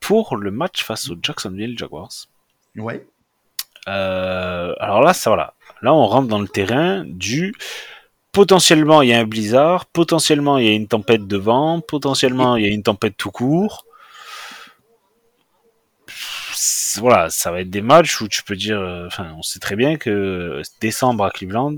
[0.00, 2.26] pour le match face aux Jacksonville Jaguars.
[2.76, 3.06] Ouais.
[3.90, 5.54] Euh, alors là, ça voilà.
[5.82, 7.54] Là, on rentre dans le terrain du
[8.32, 12.56] potentiellement il y a un blizzard, potentiellement il y a une tempête de vent, potentiellement
[12.56, 13.86] il y a une tempête tout court.
[16.98, 19.76] Voilà, ça va être des matchs où tu peux dire, euh, enfin, on sait très
[19.76, 21.76] bien que décembre à Cleveland,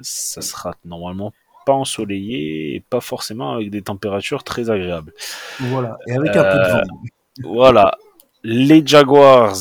[0.00, 1.32] ça sera normalement
[1.64, 5.14] pas ensoleillé et pas forcément avec des températures très agréables.
[5.58, 6.78] Voilà, et avec un peu de vent.
[6.78, 7.98] Euh, voilà,
[8.42, 9.56] les Jaguars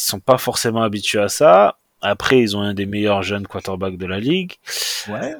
[0.00, 1.78] ils sont pas forcément habitués à ça.
[2.00, 4.54] Après, ils ont un des meilleurs jeunes quarterbacks de la ligue.
[5.08, 5.34] Ouais.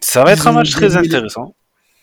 [0.00, 1.54] Ça va être un match très intéressant.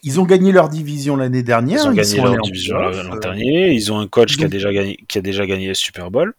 [0.06, 1.80] Ils ont gagné leur division l'année dernière.
[1.80, 3.72] Ils ont gagné leur division l'an dernier.
[3.72, 6.36] Ils ont un coach qui a déjà gagné, qui a déjà gagné le Super Bowl.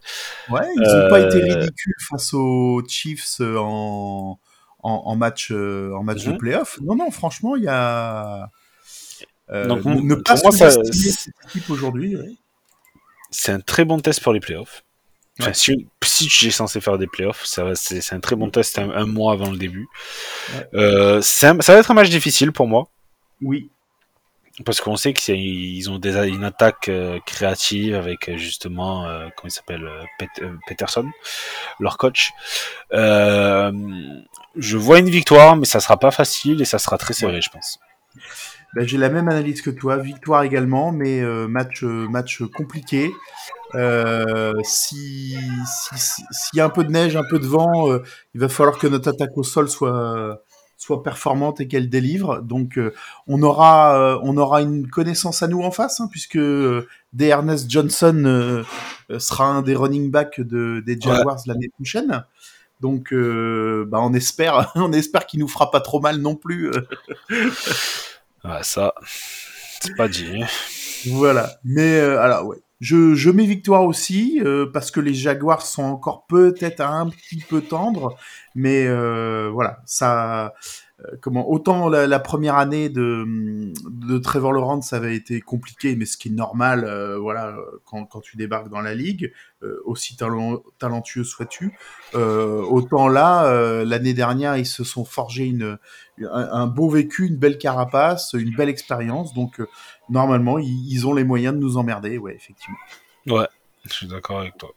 [0.50, 4.38] Ouais, ils n'ont pas été euh, ridicules face aux Chiefs en,
[4.80, 6.38] en, match, en match de mhm.
[6.38, 6.78] playoff.
[6.82, 8.50] Non, non, franchement, il y a.
[9.50, 12.16] Euh, Donc, ne pas moi, ça, cette équipe aujourd'hui.
[13.30, 14.84] C'est un très bon test pour les playoffs
[15.53, 19.51] si, si j'ai censé faire des playoffs, c'est un très bon test un, mois avant
[19.51, 19.89] le début.
[20.74, 22.89] Euh, ça va être un match difficile pour moi.
[23.43, 23.70] Oui.
[24.64, 29.49] Parce qu'on sait qu'ils ont des, une attaque euh, créative avec euh, justement, euh, comment
[29.49, 29.89] il s'appelle,
[30.68, 31.11] Peterson,
[31.80, 32.30] leur coach.
[32.93, 37.51] je vois une victoire, mais ça sera pas facile et ça sera très serré, je
[37.51, 37.80] pense.
[38.76, 43.11] Ben, J'ai la même analyse que toi, victoire également, mais match, match compliqué.
[43.74, 48.02] Euh, si s'il y a un peu de neige, un peu de vent, euh,
[48.34, 50.42] il va falloir que notre attaque au sol soit
[50.76, 52.40] soit performante et qu'elle délivre.
[52.40, 52.92] Donc euh,
[53.26, 57.26] on aura on aura une connaissance à nous en face, hein, puisque D.
[57.26, 58.64] Ernest Johnson
[59.18, 62.24] sera un des running backs de, des Jaguars l'année prochaine.
[62.80, 66.70] Donc bah on espère on espère qu'il nous fera pas trop mal non plus.
[67.30, 68.94] ouais, ça
[69.80, 70.42] c'est pas dit.
[71.06, 71.50] Voilà.
[71.64, 76.26] Mais alors ouais, je, je mets victoire aussi euh, parce que les Jaguars sont encore
[76.26, 78.16] peut-être un petit peu tendres,
[78.54, 80.54] mais euh, voilà, ça.
[81.01, 83.72] Euh, comment autant la, première année de,
[84.18, 86.88] Trevor Lawrence avait été compliqué, mais ce qui est normal,
[87.20, 89.32] voilà, quand, tu débarques dans la ligue,
[89.84, 90.16] aussi
[90.78, 91.76] talentueux sois-tu.
[92.14, 95.53] autant là, l'année dernière, ils se sont forgés
[96.30, 99.34] un, beau vécu, une belle carapace, une belle expérience.
[99.34, 99.61] Donc
[100.09, 102.78] normalement, ils, ont les moyens de nous emmerder, ouais, effectivement.
[103.26, 103.49] Ouais,
[103.84, 104.70] je suis d'accord avec toi.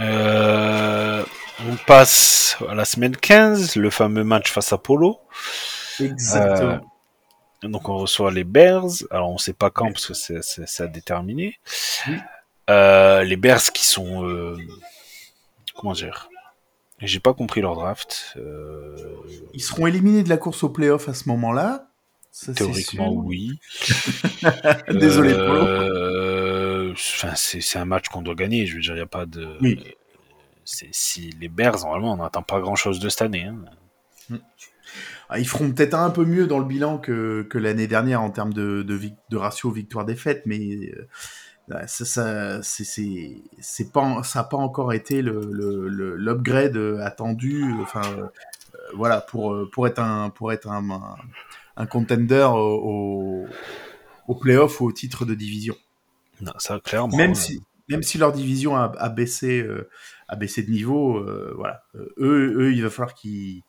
[0.00, 1.24] Euh,
[1.60, 5.20] on passe à la semaine 15, le fameux match face à Polo.
[6.00, 6.80] Exactement.
[7.64, 8.90] Euh, donc on reçoit les Bears.
[9.10, 11.58] Alors on sait pas quand parce que c'est à déterminer.
[12.70, 14.56] Euh, les Bears qui sont
[15.76, 16.28] comment dire?
[17.00, 18.36] J'ai pas compris leur draft.
[19.54, 21.88] Ils seront éliminés de la course au playoff à ce moment-là.
[22.56, 23.58] Théoriquement, oui.
[24.88, 25.66] Désolé, Polo.
[25.66, 28.66] Euh, enfin, c'est un match qu'on doit gagner.
[28.66, 29.56] Je veux dire, il n'y a pas de.
[29.60, 29.78] Oui.
[30.64, 33.44] Si les Bears, normalement, on n'attend pas grand-chose de cette année.
[33.44, 33.56] Hein.
[34.28, 34.36] Mm.
[35.28, 38.30] Ah, ils feront peut-être un peu mieux dans le bilan que, que l'année dernière en
[38.30, 39.00] termes de, de,
[39.30, 40.92] de ratio victoire-défaite, mais
[41.70, 45.40] euh, ça, ça c'est pas ça n'a pas encore été le
[46.16, 48.02] l'upgrade attendu enfin
[48.94, 51.16] voilà, pour, euh, pour être un, pour être un, un,
[51.76, 53.46] un contender au, au,
[54.28, 55.74] au playoff ou au titre de division.
[56.40, 57.16] Non, ça, clairement.
[57.16, 57.34] Même ouais.
[57.34, 59.88] si, même si leur division a, a baissé, euh,
[60.28, 63.62] a baissé de niveau, euh, voilà, Euh, eux, eux, il va falloir qu'ils,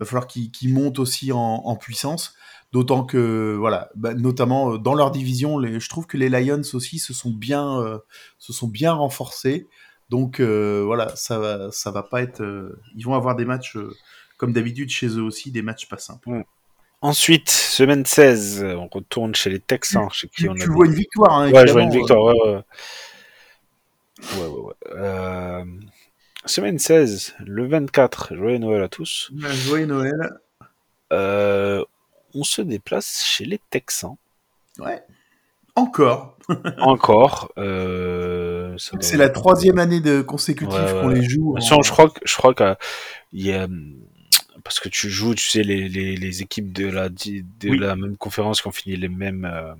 [0.00, 2.34] va falloir qu'ils qu'ils montent aussi en, en puissance.
[2.72, 6.62] D'autant que, voilà, bah, notamment euh, dans leur division, les, je trouve que les Lions
[6.74, 7.98] aussi se sont bien, euh,
[8.38, 9.66] se sont bien renforcés.
[10.10, 12.40] Donc euh, voilà, ça va, ça va pas être.
[12.42, 13.76] euh, ils vont avoir des matchs
[14.36, 16.28] comme d'habitude chez eux aussi, des matchs pas simples.
[17.02, 20.86] Ensuite, semaine 16, on retourne chez les Texans, chez qui Tu, on a tu vois
[20.86, 22.60] une victoire, hein, Ouais, je vois une victoire, ouais, ouais.
[24.20, 24.74] Ouais, ouais, ouais.
[24.92, 25.64] Euh,
[26.44, 29.30] Semaine 16, le 24, joyeux Noël à tous.
[29.36, 30.30] Joyeux Noël.
[31.12, 31.84] Euh,
[32.34, 34.16] on se déplace chez les Texans.
[34.78, 35.02] Ouais.
[35.74, 36.38] Encore.
[36.78, 37.52] Encore.
[37.58, 41.00] Euh, C'est la troisième année de consécutive Ouais, ouais.
[41.02, 41.56] qu'on les joue.
[41.58, 42.74] En- je crois que, je crois que
[43.32, 43.66] y a,
[44.64, 47.78] parce que tu joues, tu sais, les, les, les équipes de la, de Oui.
[47.78, 49.74] la même conférence qui ont fini les mêmes, euh,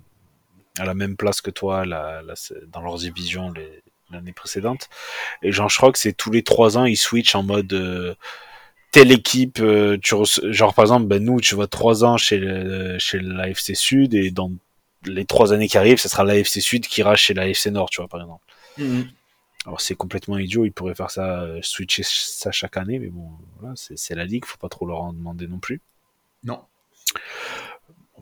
[0.78, 2.34] à la même place que toi, la, la-
[2.72, 4.88] dans leurs divisions les- l'année précédente.
[5.42, 8.14] Et genre, je crois que c'est tous les trois ans, ils switchent en mode, euh,
[8.92, 10.14] telle équipe, euh, tu
[10.52, 14.30] genre par exemple, ben nous, tu vois trois ans chez le, chez l'AFC Sud et
[14.30, 14.50] dans
[15.04, 18.00] les trois années qui arrivent, ce sera l'AFC Sud qui ira chez l'AFC Nord, tu
[18.00, 18.44] vois, par exemple.
[18.78, 19.08] Mhm.
[19.66, 23.28] Alors c'est complètement idiot, ils pourraient faire ça, euh, switcher ça chaque année, mais bon,
[23.58, 25.80] voilà, c'est c'est la ligue, faut pas trop leur en demander non plus.
[26.44, 26.62] Non.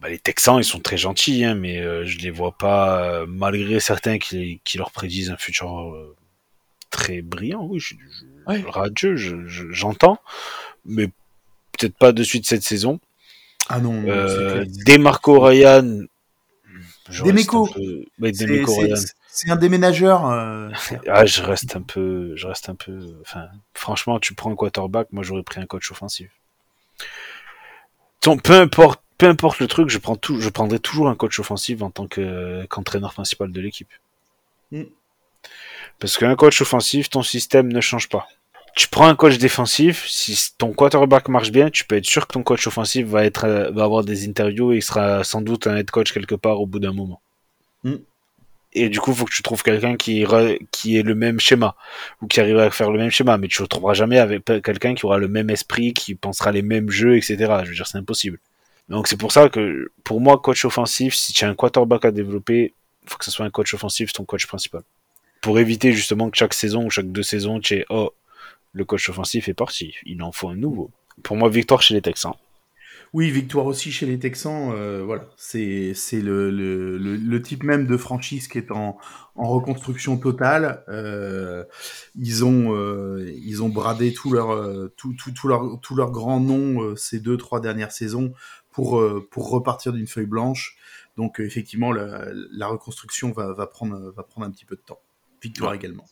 [0.04, 3.26] Bah, les Texans, ils sont très gentils, hein, mais euh, je les vois pas, euh,
[3.26, 6.14] malgré certains qui, qui leur prédisent un futur euh,
[6.90, 7.64] très brillant.
[7.64, 8.62] Oui, je, je, Ouais.
[8.68, 10.18] radieux, je- je- j'entends,
[10.84, 11.06] mais
[11.72, 13.00] peut-être pas de suite cette saison.
[13.70, 14.66] Ah non, non, Euh.
[14.84, 16.02] Demarco Ryan.
[17.24, 17.66] Demeco.
[17.68, 20.20] peu- ouais, C'est- un déménageur.
[21.08, 25.08] Ah, je reste un peu, je reste un peu, enfin, franchement, tu prends un quarterback,
[25.12, 26.28] moi j'aurais pris un coach offensif.
[28.20, 31.80] Peu importe, peu importe le truc, je prends tout, je prendrai toujours un coach offensif
[31.80, 33.88] en tant que, qu'entraîneur principal de l'équipe.
[34.70, 34.82] Mm.
[35.98, 38.28] Parce qu'un coach offensif, ton système ne change pas.
[38.76, 42.34] Tu prends un coach défensif, si ton quarterback marche bien, tu peux être sûr que
[42.34, 45.76] ton coach offensif va être, va avoir des interviews et il sera sans doute un
[45.76, 47.22] head coach quelque part au bout d'un moment.
[47.82, 47.94] Mm.
[48.74, 51.40] Et du coup, il faut que tu trouves quelqu'un qui, re- qui ait le même
[51.40, 51.76] schéma
[52.20, 54.94] ou qui arriverait à faire le même schéma, mais tu ne trouveras jamais avec quelqu'un
[54.94, 57.36] qui aura le même esprit, qui pensera les mêmes jeux, etc.
[57.62, 58.38] Je veux dire, c'est impossible.
[58.88, 62.10] Donc c'est pour ça que, pour moi, coach offensif, si tu as un quarterback à
[62.10, 64.82] développer, il faut que ce soit un coach offensif, ton coach principal.
[65.40, 68.12] Pour éviter justement que chaque saison ou chaque deux saisons, tu aies, oh,
[68.72, 70.90] le coach offensif est parti, il en faut un nouveau.
[71.22, 72.34] Pour moi, victoire chez les Texans.
[73.14, 74.72] Oui, victoire aussi chez les Texans.
[74.74, 78.98] euh, voilà, c'est le, type même de franchise qui est en,
[79.36, 80.82] reconstruction totale.
[80.88, 81.62] Euh,
[82.16, 87.20] ils ont euh, ils ont bradé tout leur tout tout tout leur grand nom ces
[87.20, 88.32] deux trois dernières saisons
[88.74, 90.76] pour euh, pour repartir d'une feuille blanche.
[91.16, 94.82] Donc euh, effectivement, la, la reconstruction va va prendre va prendre un petit peu de
[94.82, 95.00] temps.
[95.42, 95.76] Victoire Ouais.
[95.76, 96.04] également.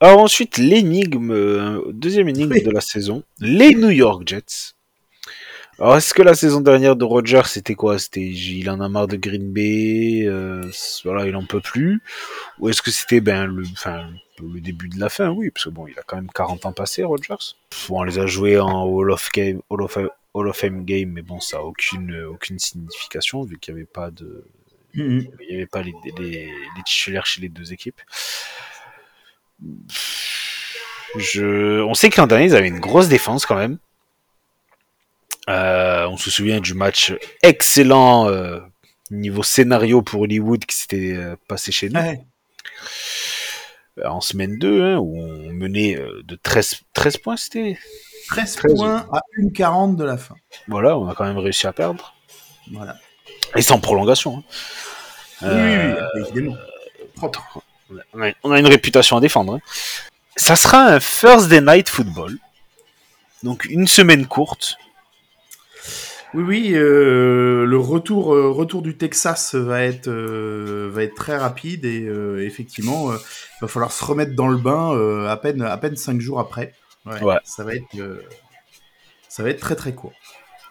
[0.00, 2.62] Alors ensuite, l'énigme, euh, deuxième énigme Oui.
[2.62, 4.74] de la saison, les New York Jets.
[5.78, 7.98] Alors est-ce que la saison dernière de Rodgers, c'était quoi?
[7.98, 10.62] C'était il en a marre de Green Bay, euh,
[11.02, 12.02] voilà, il en peut plus
[12.60, 14.06] Ou est-ce que c'était ben le, enfin,
[14.40, 15.30] le début de la fin?
[15.30, 17.34] Oui, parce que bon, il a quand même 40 ans passé, Rodgers.
[17.88, 19.96] Bon, on les a joués en Hall of Game, Hall of,
[20.34, 23.90] Hall of Fame game, mais bon, ça a aucune aucune signification vu qu'il n'y avait
[23.90, 24.44] pas de
[24.94, 25.26] Mhm.
[25.40, 28.00] il n'y avait pas les, les, les titulaires chez les deux équipes.
[31.16, 31.80] Je...
[31.82, 33.78] On sait que l'an dernier, ils avaient une grosse défense quand même.
[35.48, 37.12] Euh, on se souvient du match
[37.42, 38.60] excellent euh,
[39.10, 42.20] niveau scénario pour Hollywood qui s'était euh, passé chez nous Ouais.
[44.04, 47.78] En semaine 2, hein, où on menait de 13, 13 points, c'était?
[48.32, 48.74] 13 13.
[48.74, 50.34] points à 1,40 de la fin.
[50.68, 52.14] Voilà, on a quand même réussi à perdre.
[52.72, 52.96] Voilà.
[53.56, 54.38] Et sans prolongation.
[54.38, 54.42] hein.
[55.42, 56.56] Oui, Euh, oui, oui, évidemment.
[58.42, 59.54] On a, une réputation à défendre.
[59.54, 59.60] hein.
[60.36, 62.38] Ça sera un Thursday Night Football.
[63.42, 64.76] Donc une semaine courte.
[66.34, 71.36] Oui, oui, euh, le retour, euh, retour du Texas va être, euh, va être très
[71.36, 72.06] rapide et
[72.40, 73.18] effectivement, il
[73.60, 76.72] va falloir se remettre dans le bain à peine, à peine cinq jours après.
[77.06, 77.38] Ouais, Ouais.
[77.44, 78.22] Ça va être, euh,
[79.28, 80.12] ça va être très très court.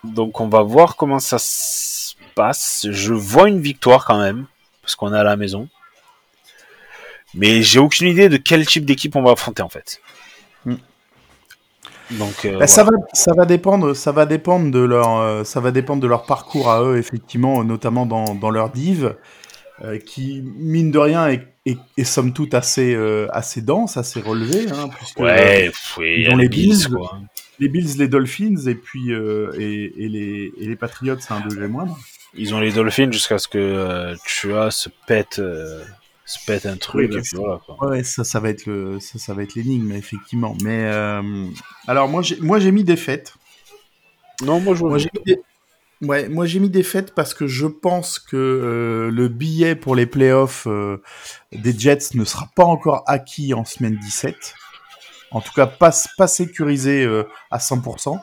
[0.03, 2.87] Donc on va voir comment ça se passe.
[2.89, 4.45] Je vois une victoire quand même,
[4.81, 5.67] parce qu'on est à la maison.
[7.33, 10.01] Mais j'ai aucune idée de quel type d'équipe on va affronter en fait.
[10.65, 10.75] Hmm.
[12.11, 15.59] Donc euh, Bah, ça va, ça va dépendre, ça va dépendre de leur, euh, ça
[15.59, 19.15] va dépendre de leur parcours à eux, effectivement, notamment dans, dans leur div,
[19.83, 24.19] euh, qui mine de rien est, est, est somme toute assez, euh, assez dense, assez
[24.21, 27.19] relevé, hein, puisque ouais, oui, ont les les Bills quoi.
[27.59, 31.41] les Bills, les Dolphins et puis euh, et, et les et les Patriots, c'est un
[31.41, 31.97] degré moindre.
[32.33, 36.77] Ils ont les Dolphins jusqu'à ce que euh, tu as se pète, se pète un
[36.77, 37.09] truc.
[37.09, 37.89] Oui, bah, et puis voilà, quoi.
[37.89, 40.55] Ouais, ça, ça va être le, ça, ça va être l'énigme, effectivement.
[40.63, 40.89] Mais
[41.87, 43.33] alors moi, j'ai, moi, j'ai mis des fêtes.
[44.43, 45.41] Non, moi je Moi, j'ai mis des...
[46.01, 49.95] Ouais, moi j'ai mis des fêtes parce que je pense que euh, le billet pour
[49.95, 50.97] les playoffs euh,
[51.51, 54.55] des Jets ne sera pas encore acquis en semaine 17.
[55.29, 58.19] En tout cas, pas, pas sécurisé euh, à 100%.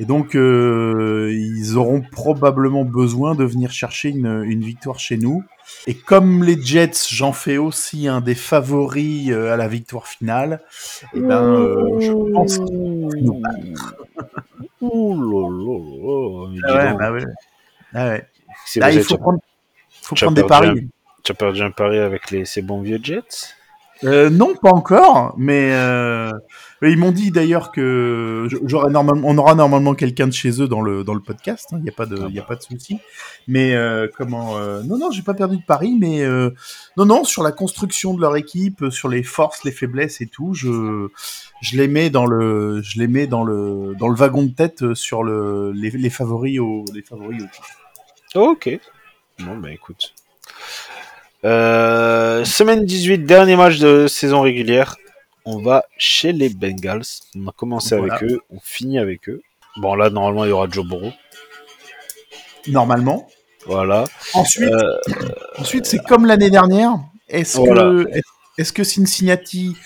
[0.00, 5.42] Et donc, ils auront probablement besoin de venir chercher une, victoire chez nous.
[5.88, 10.62] Et comme les Jets, j'en fais aussi un des favoris à la victoire finale.
[11.14, 13.42] Et ben, euh, je pense qu'ils nous
[14.80, 17.24] Ouh là là Ah ouais, bah ouais.
[17.94, 18.26] Ah ouais.
[18.76, 19.40] Là, il faut prendre,
[20.02, 20.88] faut prendre des paris.
[21.24, 23.54] Tu as perdu un pari avec les, ces bons vieux Jets?
[24.04, 26.30] Euh, non, pas encore, mais euh,
[26.82, 28.48] ils m'ont dit d'ailleurs que
[28.88, 31.68] normalement, on aura normalement quelqu'un de chez eux dans le dans le podcast.
[31.72, 32.98] Il n'y a pas de, Ah il y a pas de souci.
[33.48, 36.50] Mais euh, comment euh, Non, non, j'ai pas perdu de pari, mais euh,
[36.96, 40.54] non, non, sur la construction de leur équipe, sur les forces, les faiblesses et tout,
[40.54, 41.08] je
[41.60, 44.94] je les mets dans le, je les mets dans le dans le wagon de tête
[44.94, 47.68] sur le les, les favoris au les favoris au titre.
[48.36, 48.78] Ok.
[49.40, 50.14] Bon, bah écoute.
[51.44, 54.96] Euh, semaine 18, dernier match de saison régulière.
[55.44, 57.02] On va chez les Bengals.
[57.36, 58.14] On a commencé Voilà.
[58.14, 59.40] avec eux, on finit avec eux.
[59.76, 61.12] Bon, là, normalement, il y aura Joe Burrow.
[62.66, 63.28] Normalement.
[63.66, 64.04] Voilà.
[64.34, 64.96] Ensuite, Euh,
[65.58, 66.94] Ensuite, c'est comme l'année dernière.
[67.28, 67.82] Est-ce Voilà.
[67.82, 68.18] que,
[68.58, 69.76] est- que Cincinnati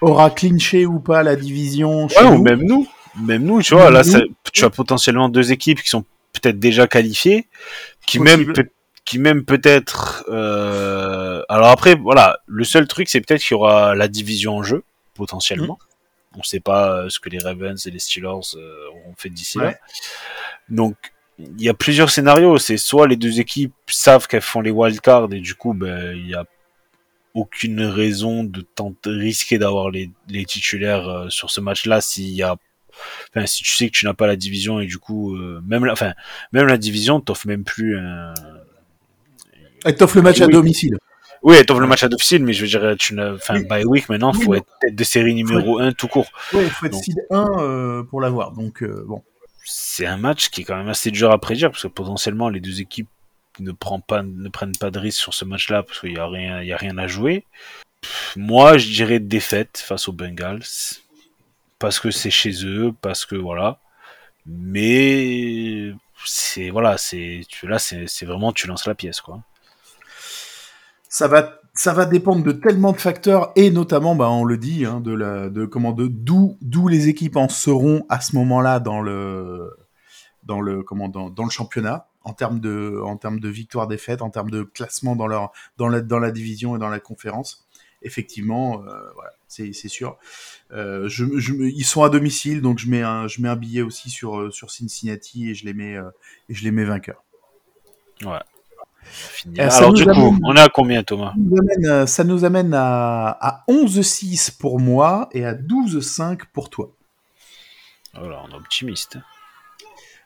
[0.00, 2.86] aura clinché ou pas la division chez ouais, ou même nous.
[3.20, 4.10] Même nous, tu vois, Même là, nous.
[4.10, 4.20] ça-
[4.52, 7.46] tu as potentiellement deux équipes qui sont peut-être déjà qualifiées,
[8.06, 8.46] qui Possible.
[8.46, 8.66] même,
[9.04, 10.24] qui même peut-être.
[10.28, 14.62] euh, Alors après, voilà, le seul truc, c'est peut-être qu'il y aura la division en
[14.62, 14.84] jeu,
[15.14, 15.78] potentiellement.
[15.80, 16.34] Mm.
[16.34, 19.28] On ne sait pas euh, ce que les Ravens et les Steelers euh, auront fait
[19.28, 19.74] d'ici là.
[20.68, 20.96] Donc,
[21.38, 22.58] il y a plusieurs scénarios.
[22.58, 26.28] C'est soit les deux équipes savent qu'elles font les wildcards et du coup, ben, il
[26.28, 26.44] y a
[27.34, 32.42] aucune raison de tenter, risquer d'avoir les, les titulaires euh, sur ce match-là s'il y
[32.42, 32.56] a
[33.30, 35.84] Enfin, si tu sais que tu n'as pas la division et du coup, euh, même
[35.84, 36.12] la, enfin,
[36.52, 38.34] même la division t'offre même plus un.
[39.84, 40.52] Elle t'offre le match à Oui.
[40.52, 40.96] domicile.
[41.42, 43.66] Oui, elle t'offre le match à domicile, mais je veux dire, tu n'as, enfin, Oui.
[43.66, 46.30] bye week maintenant, Oui, faut être tête de série numéro 1 tout court.
[46.52, 47.02] Ouais, il faut être Donc.
[47.04, 48.52] seed 1 euh, pour l'avoir.
[48.52, 49.22] Donc, euh, bon.
[49.64, 52.60] C'est un match qui est quand même assez dur à prédire parce que potentiellement les
[52.60, 53.08] deux équipes
[53.60, 56.26] ne prennent pas, ne prennent pas de risque sur ce match-là parce qu'il y a
[56.26, 57.44] rien, y a rien à jouer.
[58.00, 60.62] Pff, Moi, je dirais défaite face aux Bengals
[61.78, 63.78] parce que c'est chez eux, parce que voilà.
[64.46, 65.92] Mais
[66.24, 69.40] c'est voilà, c'est tu là, c'est vraiment tu lances la pièce quoi.
[71.12, 74.86] Ça va, ça va dépendre de tellement de facteurs et notamment, bah, on le dit,
[74.86, 78.80] hein, de la, de comment, de d'où, d'où les équipes en seront à ce moment-là
[78.80, 79.76] dans le,
[80.44, 84.30] dans le, comment, dans, le championnat en termes de, en termes de victoire défaite, en
[84.30, 87.68] termes de classement dans leur, dans la, dans la division et dans la conférence.
[88.00, 90.16] Effectivement, euh, voilà, c'est, sûr.
[90.72, 94.40] Euh, ils sont à domicile, donc je mets un, je mets un billet aussi sur,
[94.40, 95.98] euh, sur Cincinnati et je les mets,
[96.48, 97.22] et je les mets vainqueurs.
[98.18, 98.51] Fini.
[99.58, 102.24] Euh, Alors du coup, amène- on est à combien Thomas Ça nous amène, euh, ça
[102.24, 106.94] nous amène à, à 11-6 pour moi et à 12-5 pour toi.
[108.14, 109.18] Voilà, on est optimiste.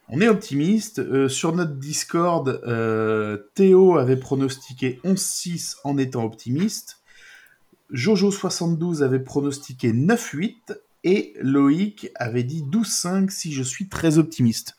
[0.08, 0.98] On est optimiste.
[1.00, 7.00] Euh, sur notre Discord, euh, Théo avait pronostiqué 11-6 en étant optimiste.
[7.92, 10.74] Jojo72 avait pronostiqué 9-8
[11.07, 14.74] et Loïc avait dit 12-5 si je suis très optimiste.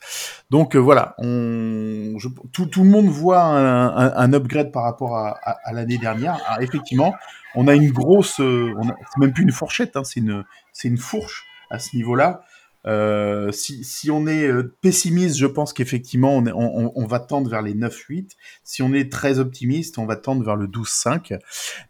[0.50, 6.38] Donc euh, voilà, tout, le monde voit un, upgrade par rapport à, l'année dernière.
[6.60, 7.14] Effectivement,
[7.54, 10.98] on a une grosse, euh, c'est même plus une fourchette, hein, c'est une, c'est une
[10.98, 12.42] fourche à ce niveau-là.
[12.86, 17.50] Euh, si, si on est euh, pessimiste, je pense qu'effectivement, on, on, on- va tendre
[17.50, 18.36] vers les 9-8.
[18.64, 21.38] Si on est très optimiste, on va tendre vers le 12-5.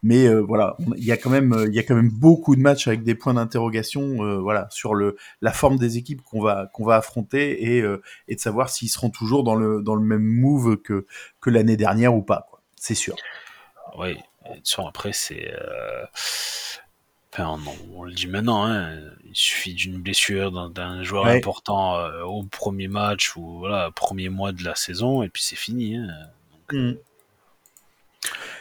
[0.02, 2.60] Mais euh, voilà, il y a quand même, euh, y a quand même beaucoup de
[2.60, 6.68] matchs avec des points d'interrogation, euh, voilà, sur le la forme des équipes qu'on va
[6.72, 7.84] qu'on va affronter et
[8.28, 11.06] et de savoir s'ils seront toujours dans le dans le même move que
[11.40, 12.48] que l'année dernière ou pas.
[12.76, 13.16] C'est sûr.
[13.98, 14.16] Oui,
[14.86, 15.52] après, c'est.
[17.38, 17.58] Euh, Enfin,
[17.94, 18.90] on, on le dit maintenant, hein,
[19.24, 21.36] il suffit d'une blessure d'un- joueur Ouais.
[21.36, 25.56] important euh, au premier match ou voilà, premier mois de la saison, et puis c'est
[25.56, 25.96] fini.
[25.96, 26.08] hein.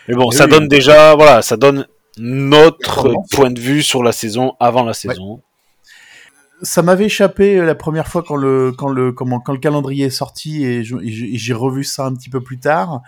[0.08, 0.52] Mais bon, Et ça oui.
[0.52, 1.88] donne déjà, voilà, ça donne
[2.18, 5.42] notre point de vue sur la saison avant la saison.
[6.62, 10.10] Ça m'avait échappé la première fois quand le quand le comment quand le calendrier est
[10.10, 13.02] sorti et j'ai revu ça un petit peu plus tard.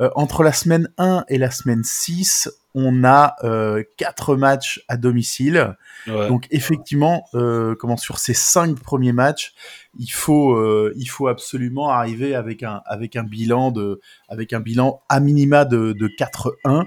[0.00, 4.96] Euh, entre la semaine 1 et la semaine 6, on a euh, quatre matchs à
[4.96, 5.76] domicile.
[6.06, 6.28] Ouais.
[6.28, 9.54] Donc effectivement, euh, comment sur ces cinq premiers matchs,
[9.98, 14.60] il faut euh, il faut absolument arriver avec un avec un bilan de avec un
[14.60, 16.86] bilan à minima de, de 4-1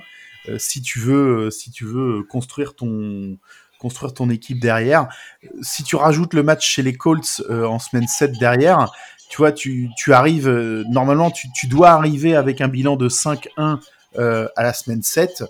[0.50, 3.38] euh, si tu veux euh, si tu veux construire ton
[3.80, 5.08] construire ton équipe derrière.
[5.62, 8.92] Si tu rajoutes le match chez les Colts euh, en semaine 7 derrière,
[9.30, 13.10] tu vois, tu, tu arrives, euh, normalement, tu, tu dois arriver avec un bilan de
[13.10, 13.80] 5-1
[14.18, 15.44] euh, à la semaine 7.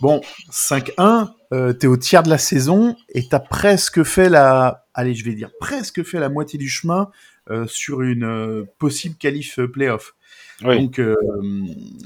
[0.00, 5.14] Bon, 5-1, euh, t'es au tiers de la saison et t'as presque fait la, allez,
[5.14, 7.10] je vais dire presque fait la moitié du chemin
[7.66, 10.14] sur une possible qualif playoff.
[10.64, 10.78] Oui.
[10.78, 11.16] Donc euh,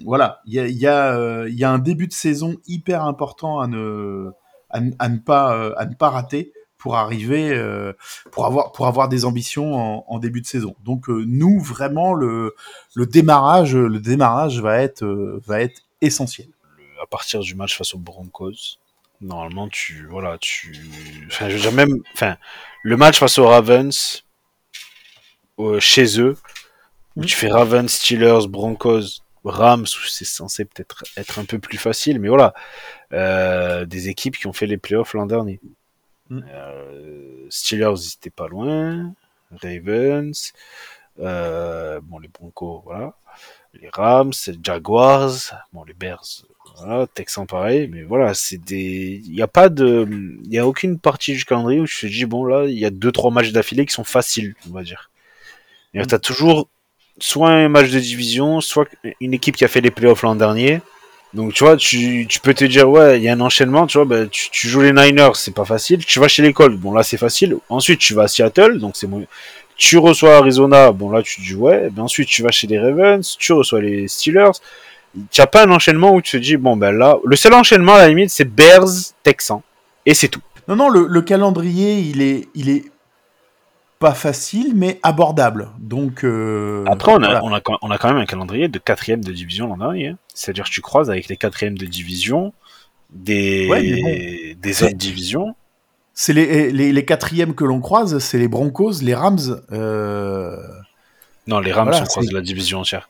[0.04, 4.30] voilà, il y a, euh, y a un début de saison hyper important à ne,
[4.74, 7.94] à, ne- à ne pas, euh, à ne pas rater pour arriver, euh,
[8.30, 10.74] pour avoir, pour avoir des ambitions en, en début de saison.
[10.84, 12.54] Donc euh, nous vraiment le,
[12.94, 16.48] le démarrage, le démarrage va être, euh, va être essentiel.
[17.02, 18.78] à partir du match face aux Broncos,
[19.20, 20.74] normalement, tu, voilà, tu,
[21.28, 22.36] enfin, je veux dire même, enfin,
[22.82, 24.24] le match face aux Ravens,
[25.60, 26.36] euh, chez eux,
[27.16, 27.26] où Mm.
[27.26, 32.28] tu fais Ravens, Steelers, Broncos, Rams, c'est censé peut-être être un peu plus facile, mais
[32.28, 32.54] voilà,
[33.12, 35.60] euh, des équipes qui ont fait les playoffs l'an dernier.
[36.30, 36.40] Mm.
[36.48, 39.12] Euh, Steelers, ils étaient pas loin,
[39.62, 40.52] Ravens,
[41.20, 43.14] euh, bon, les Broncos, voilà,
[43.74, 45.36] les Rams, les Jaguars,
[45.72, 46.24] bon, les Bears,
[46.78, 50.08] voilà, Texans pareil, mais voilà, c'est des, il y a pas de,
[50.44, 52.86] il y a aucune partie du calendrier où je te dis bon là, il y
[52.86, 55.10] a deux trois matchs d'affilée qui sont faciles, on va dire.
[55.92, 56.06] Mm.
[56.06, 56.68] t'as toujours
[57.18, 58.86] soit un match de division, soit
[59.20, 60.80] une équipe qui a fait les playoffs l'an dernier.
[61.32, 64.04] Donc tu vois, tu, peux te dire ouais, il y a un enchaînement, tu vois,
[64.04, 66.04] bah, tu, joues les Niners, c'est pas facile.
[66.04, 67.56] Tu vas chez l'école, bon là c'est facile.
[67.68, 69.22] Ensuite tu vas à Seattle, donc c'est moins.
[69.76, 71.90] Tu reçois Arizona, bon là tu dis ouais.
[71.98, 74.52] Ensuite tu vas chez les Ravens, tu reçois les Steelers.
[75.30, 77.94] Tu n'as pas un enchaînement où tu te dis bon ben là, le seul enchaînement
[77.94, 78.88] à la limite c'est Bears,
[79.24, 79.62] Texans
[80.06, 80.42] et c'est tout.
[80.68, 82.84] Non, non, le, le calendrier, il est, il est
[84.04, 85.70] pas facile, mais abordable.
[85.78, 87.44] Donc euh, Après, on a, voilà.
[87.44, 90.08] on, a, quand- on a quand même un calendrier de quatrième de division l'an dernier.
[90.08, 90.18] hein.
[90.34, 92.52] C'est-à-dire que tu croises avec les quatrièmes de division
[93.10, 95.54] des, Ouais, des autres divisions.
[96.12, 99.62] c'est les, les, les quatrièmes que l'on croise, c'est les Broncos, les Rams.
[99.72, 100.56] euh,
[101.46, 103.08] Non, les Rams, Voilà, on croise la division entière.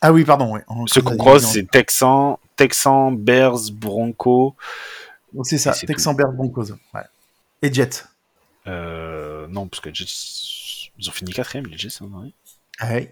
[0.00, 0.54] Ah oui, pardon.
[0.86, 4.56] Ce qu'on croise, c'est Texans, Texans, Bears, Broncos.
[5.44, 6.72] C'est ça, Texans, Bears, Broncos.
[6.92, 7.02] Ouais.
[7.62, 8.04] Et Jets.
[8.66, 12.34] Euh, non, parce que Jets, ils ont fini quatrième, les Jets, l'an dernier.
[12.78, 13.10] Ah ouais.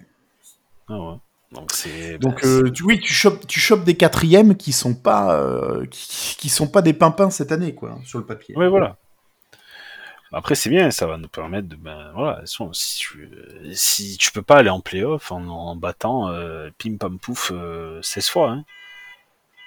[0.88, 1.16] Ah ouais.
[1.52, 2.18] Donc c'est.
[2.18, 5.86] Donc bah, euh, tu, oui, tu chopes, tu chopes des quatrièmes qui sont pas, euh,
[5.86, 8.56] qui, qui sont pas des pimpins cette année, quoi, sur le papier.
[8.56, 8.96] Ouais, voilà.
[10.32, 11.76] Après, c'est bien, ça va nous permettre de.
[11.76, 13.30] Ben, voilà, si tu,
[13.72, 18.02] si tu peux pas aller en playoff en, en battant euh, pim pam pouf euh,
[18.02, 18.64] 16 fois, hein.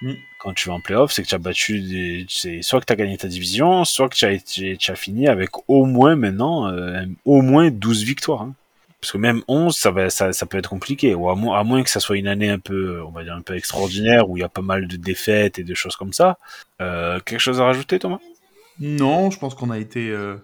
[0.02, 0.12] Mm.
[0.38, 2.26] Quand tu vas en playoff, c'est que tu as battu des.
[2.28, 4.96] c'est Soit que tu as gagné ta division, soit que tu as, été- tu as
[4.96, 8.42] fini avec au moins maintenant, euh, au moins 12 victoires.
[8.42, 8.54] hein.
[9.00, 11.14] Parce que même 11, ça, va, ça, ça peut être compliqué.
[11.14, 13.34] Ou à, moins- à moins que ça soit une année un peu, on va dire,
[13.34, 16.12] un peu extraordinaire, où il y a pas mal de défaites et de choses comme
[16.12, 16.36] ça.
[16.80, 18.18] Euh, quelque chose à rajouter, Thomas?
[18.80, 20.36] Non, je pense qu'on a été, euh,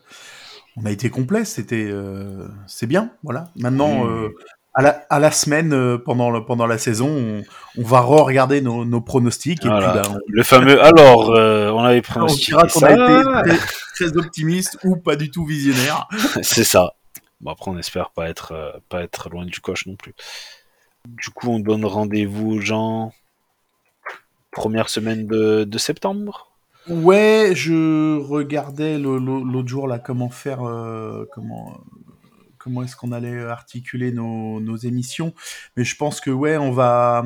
[0.76, 1.44] on a été complet.
[1.44, 3.10] C'était, euh, c'est bien.
[3.24, 3.48] Voilà.
[3.56, 4.28] Maintenant, euh,
[4.74, 7.42] à la, à la semaine euh, pendant le, pendant la saison, on,
[7.78, 9.98] on va re-regarder nos, nos pronostics Voilà.
[9.98, 10.82] et puis on, Le fameux.
[10.82, 12.88] Alors, euh, on avait on pronostiqué dira qu'on ça.
[12.88, 13.58] a été très,
[13.94, 16.08] très optimiste ou pas du tout visionnaire.
[16.42, 16.94] C'est ça.
[17.40, 20.14] Bon, après, on espère pas être, euh, pas être loin du coche non plus.
[21.06, 23.12] Du coup, on donne rendez-vous aux gens
[24.50, 26.48] première semaine de, de septembre?
[26.88, 30.58] Ouais, je regardais l'autre jour là comment faire,
[31.32, 31.80] comment
[32.64, 35.34] comment est-ce qu'on allait articuler nos, émissions.
[35.76, 37.22] Mais je pense que ouais, on va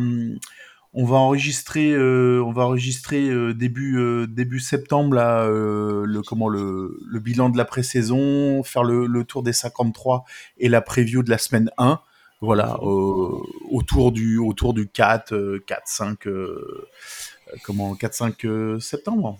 [0.94, 8.64] enregistrer euh, on va enregistrer euh, début euh, septembre euh, le bilan de la pré-saison,
[8.64, 10.24] faire le, tour des 53
[10.58, 12.00] et la preview de la semaine 1.
[12.40, 13.38] Voilà, euh,
[13.70, 16.88] autour du autour du 4 euh, 4 5 euh,
[17.64, 19.38] comment 4 5 euh, septembre.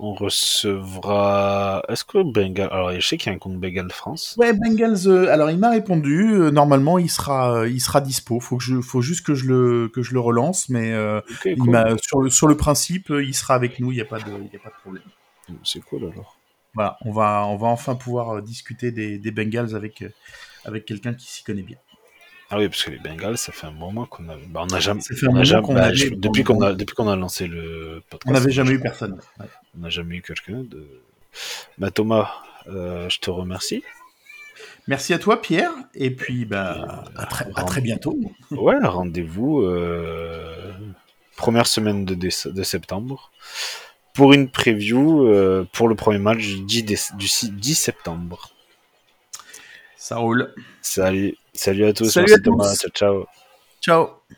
[0.00, 1.82] On recevra.
[1.88, 2.68] Est-ce que Bengal.
[2.70, 4.36] Alors, je sais qu'il y a un compte Bengal France.
[4.38, 5.06] Ouais, Bengals.
[5.06, 6.32] euh, alors, il m'a répondu.
[6.34, 8.40] euh, normalement, il sera, euh, il sera dispo.
[8.40, 10.68] Faut que je, faut juste que je le, que je le relance.
[10.68, 11.96] Mais euh, Ok, il cool.
[12.00, 13.90] sur le, sur le principe, il sera avec nous.
[13.92, 15.02] Il y a pas de, il y a pas de problème.
[15.64, 16.36] C'est cool alors.
[16.74, 20.04] Voilà, on va, on va enfin pouvoir discuter des, des Bengals avec,
[20.64, 21.78] avec quelqu'un qui s'y connaît bien.
[22.50, 24.36] Ah oui, parce que les Bengals, ça fait un moment qu'on a.
[24.48, 25.00] Bah, on a jamais.
[25.00, 26.94] Ça fait un on a moment jamais- qu'on bah, avait- je- depuis qu'on a, depuis
[26.94, 28.22] qu'on a lancé le podcast.
[28.26, 29.18] On n'avait jamais eu personne.
[29.40, 29.46] Ouais.
[29.78, 30.86] On n'a jamais eu quelqu'un de.
[31.78, 32.30] Bah, Thomas,
[32.66, 33.84] euh, je te remercie.
[34.88, 35.70] Merci à toi, Pierre.
[35.94, 38.18] Et puis, bah, à, très, à très bientôt.
[38.50, 40.72] Ouais, rendez-vous euh,
[41.36, 43.30] première semaine de, de septembre
[44.14, 48.50] pour une preview euh, pour le premier match du 10, déce- du 6 10 septembre.
[49.96, 50.54] Ça roule.
[50.82, 52.06] Salut, salut à tous.
[52.10, 52.50] Salut merci à tous.
[52.50, 52.74] Thomas.
[52.74, 53.26] Ciao, ciao.
[53.80, 54.37] Ciao.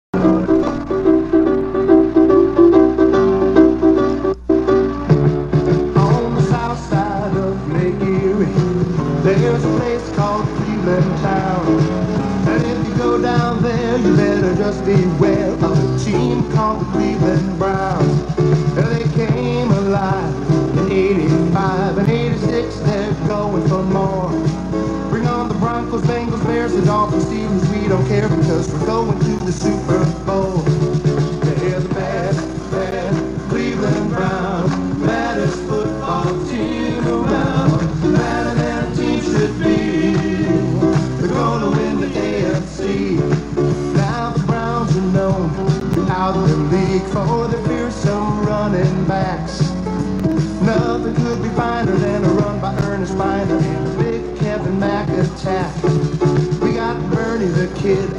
[28.61, 30.59] Because we're going to the Super Bowl.
[30.59, 32.35] They're the bad,
[32.71, 34.71] bad Cleveland Browns,
[35.07, 37.79] baddest football team around.
[38.15, 40.13] Better than a team should be.
[41.17, 43.17] They're gonna win the AFC.
[43.95, 45.51] Now the Browns are known
[45.93, 49.70] throughout the league for their fearsome running backs.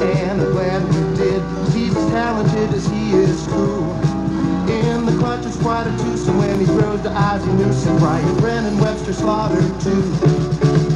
[0.01, 1.41] And I'm glad we did.
[1.73, 3.91] He's as talented as he is cool.
[4.69, 7.97] In the clutch is quite a twosome when he throws to Ozzie Newsome.
[7.99, 10.01] Brian Brennan, Webster Slaughter too.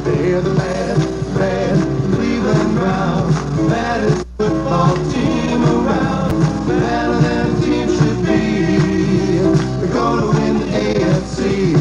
[0.04, 0.98] They're the bad,
[1.34, 1.78] bad
[2.14, 3.36] Cleveland Browns.
[3.68, 6.68] Baddest football team around.
[6.68, 9.38] Better than a team should be.
[9.80, 11.74] They're gonna win the AFC.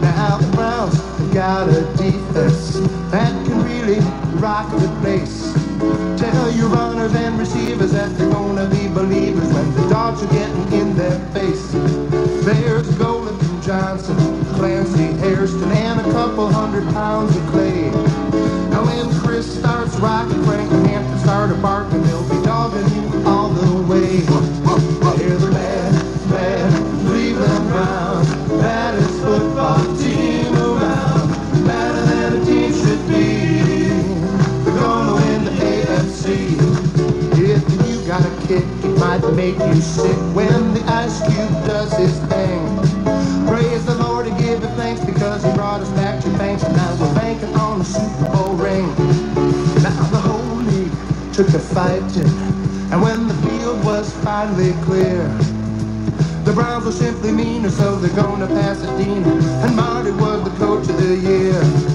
[0.00, 0.98] Now the Browns
[1.34, 2.80] got a defense
[3.12, 4.00] that can really
[4.40, 5.17] rock the place.
[6.68, 11.18] Runners and receivers that they're gonna be believers when the dogs are getting in their
[11.32, 11.72] face.
[12.44, 14.16] There's Golden Johnson,
[14.54, 17.90] Clancy Hairston, and a couple hundred pounds of clay.
[18.70, 20.70] Now when Chris starts rocking, Frank
[39.32, 42.60] make you sick when the ice cube does his thing.
[43.46, 46.76] Praise the Lord and give him thanks because he brought us back to banks and
[46.76, 48.86] now we're banking on the Super Bowl ring.
[49.82, 50.92] Now the whole league
[51.32, 52.32] took a fighting,
[52.92, 55.28] and when the field was finally clear,
[56.44, 58.14] the Browns were simply meaner, so they're
[58.48, 59.22] pass it Dean.
[59.24, 61.87] And Marty was the coach of the year.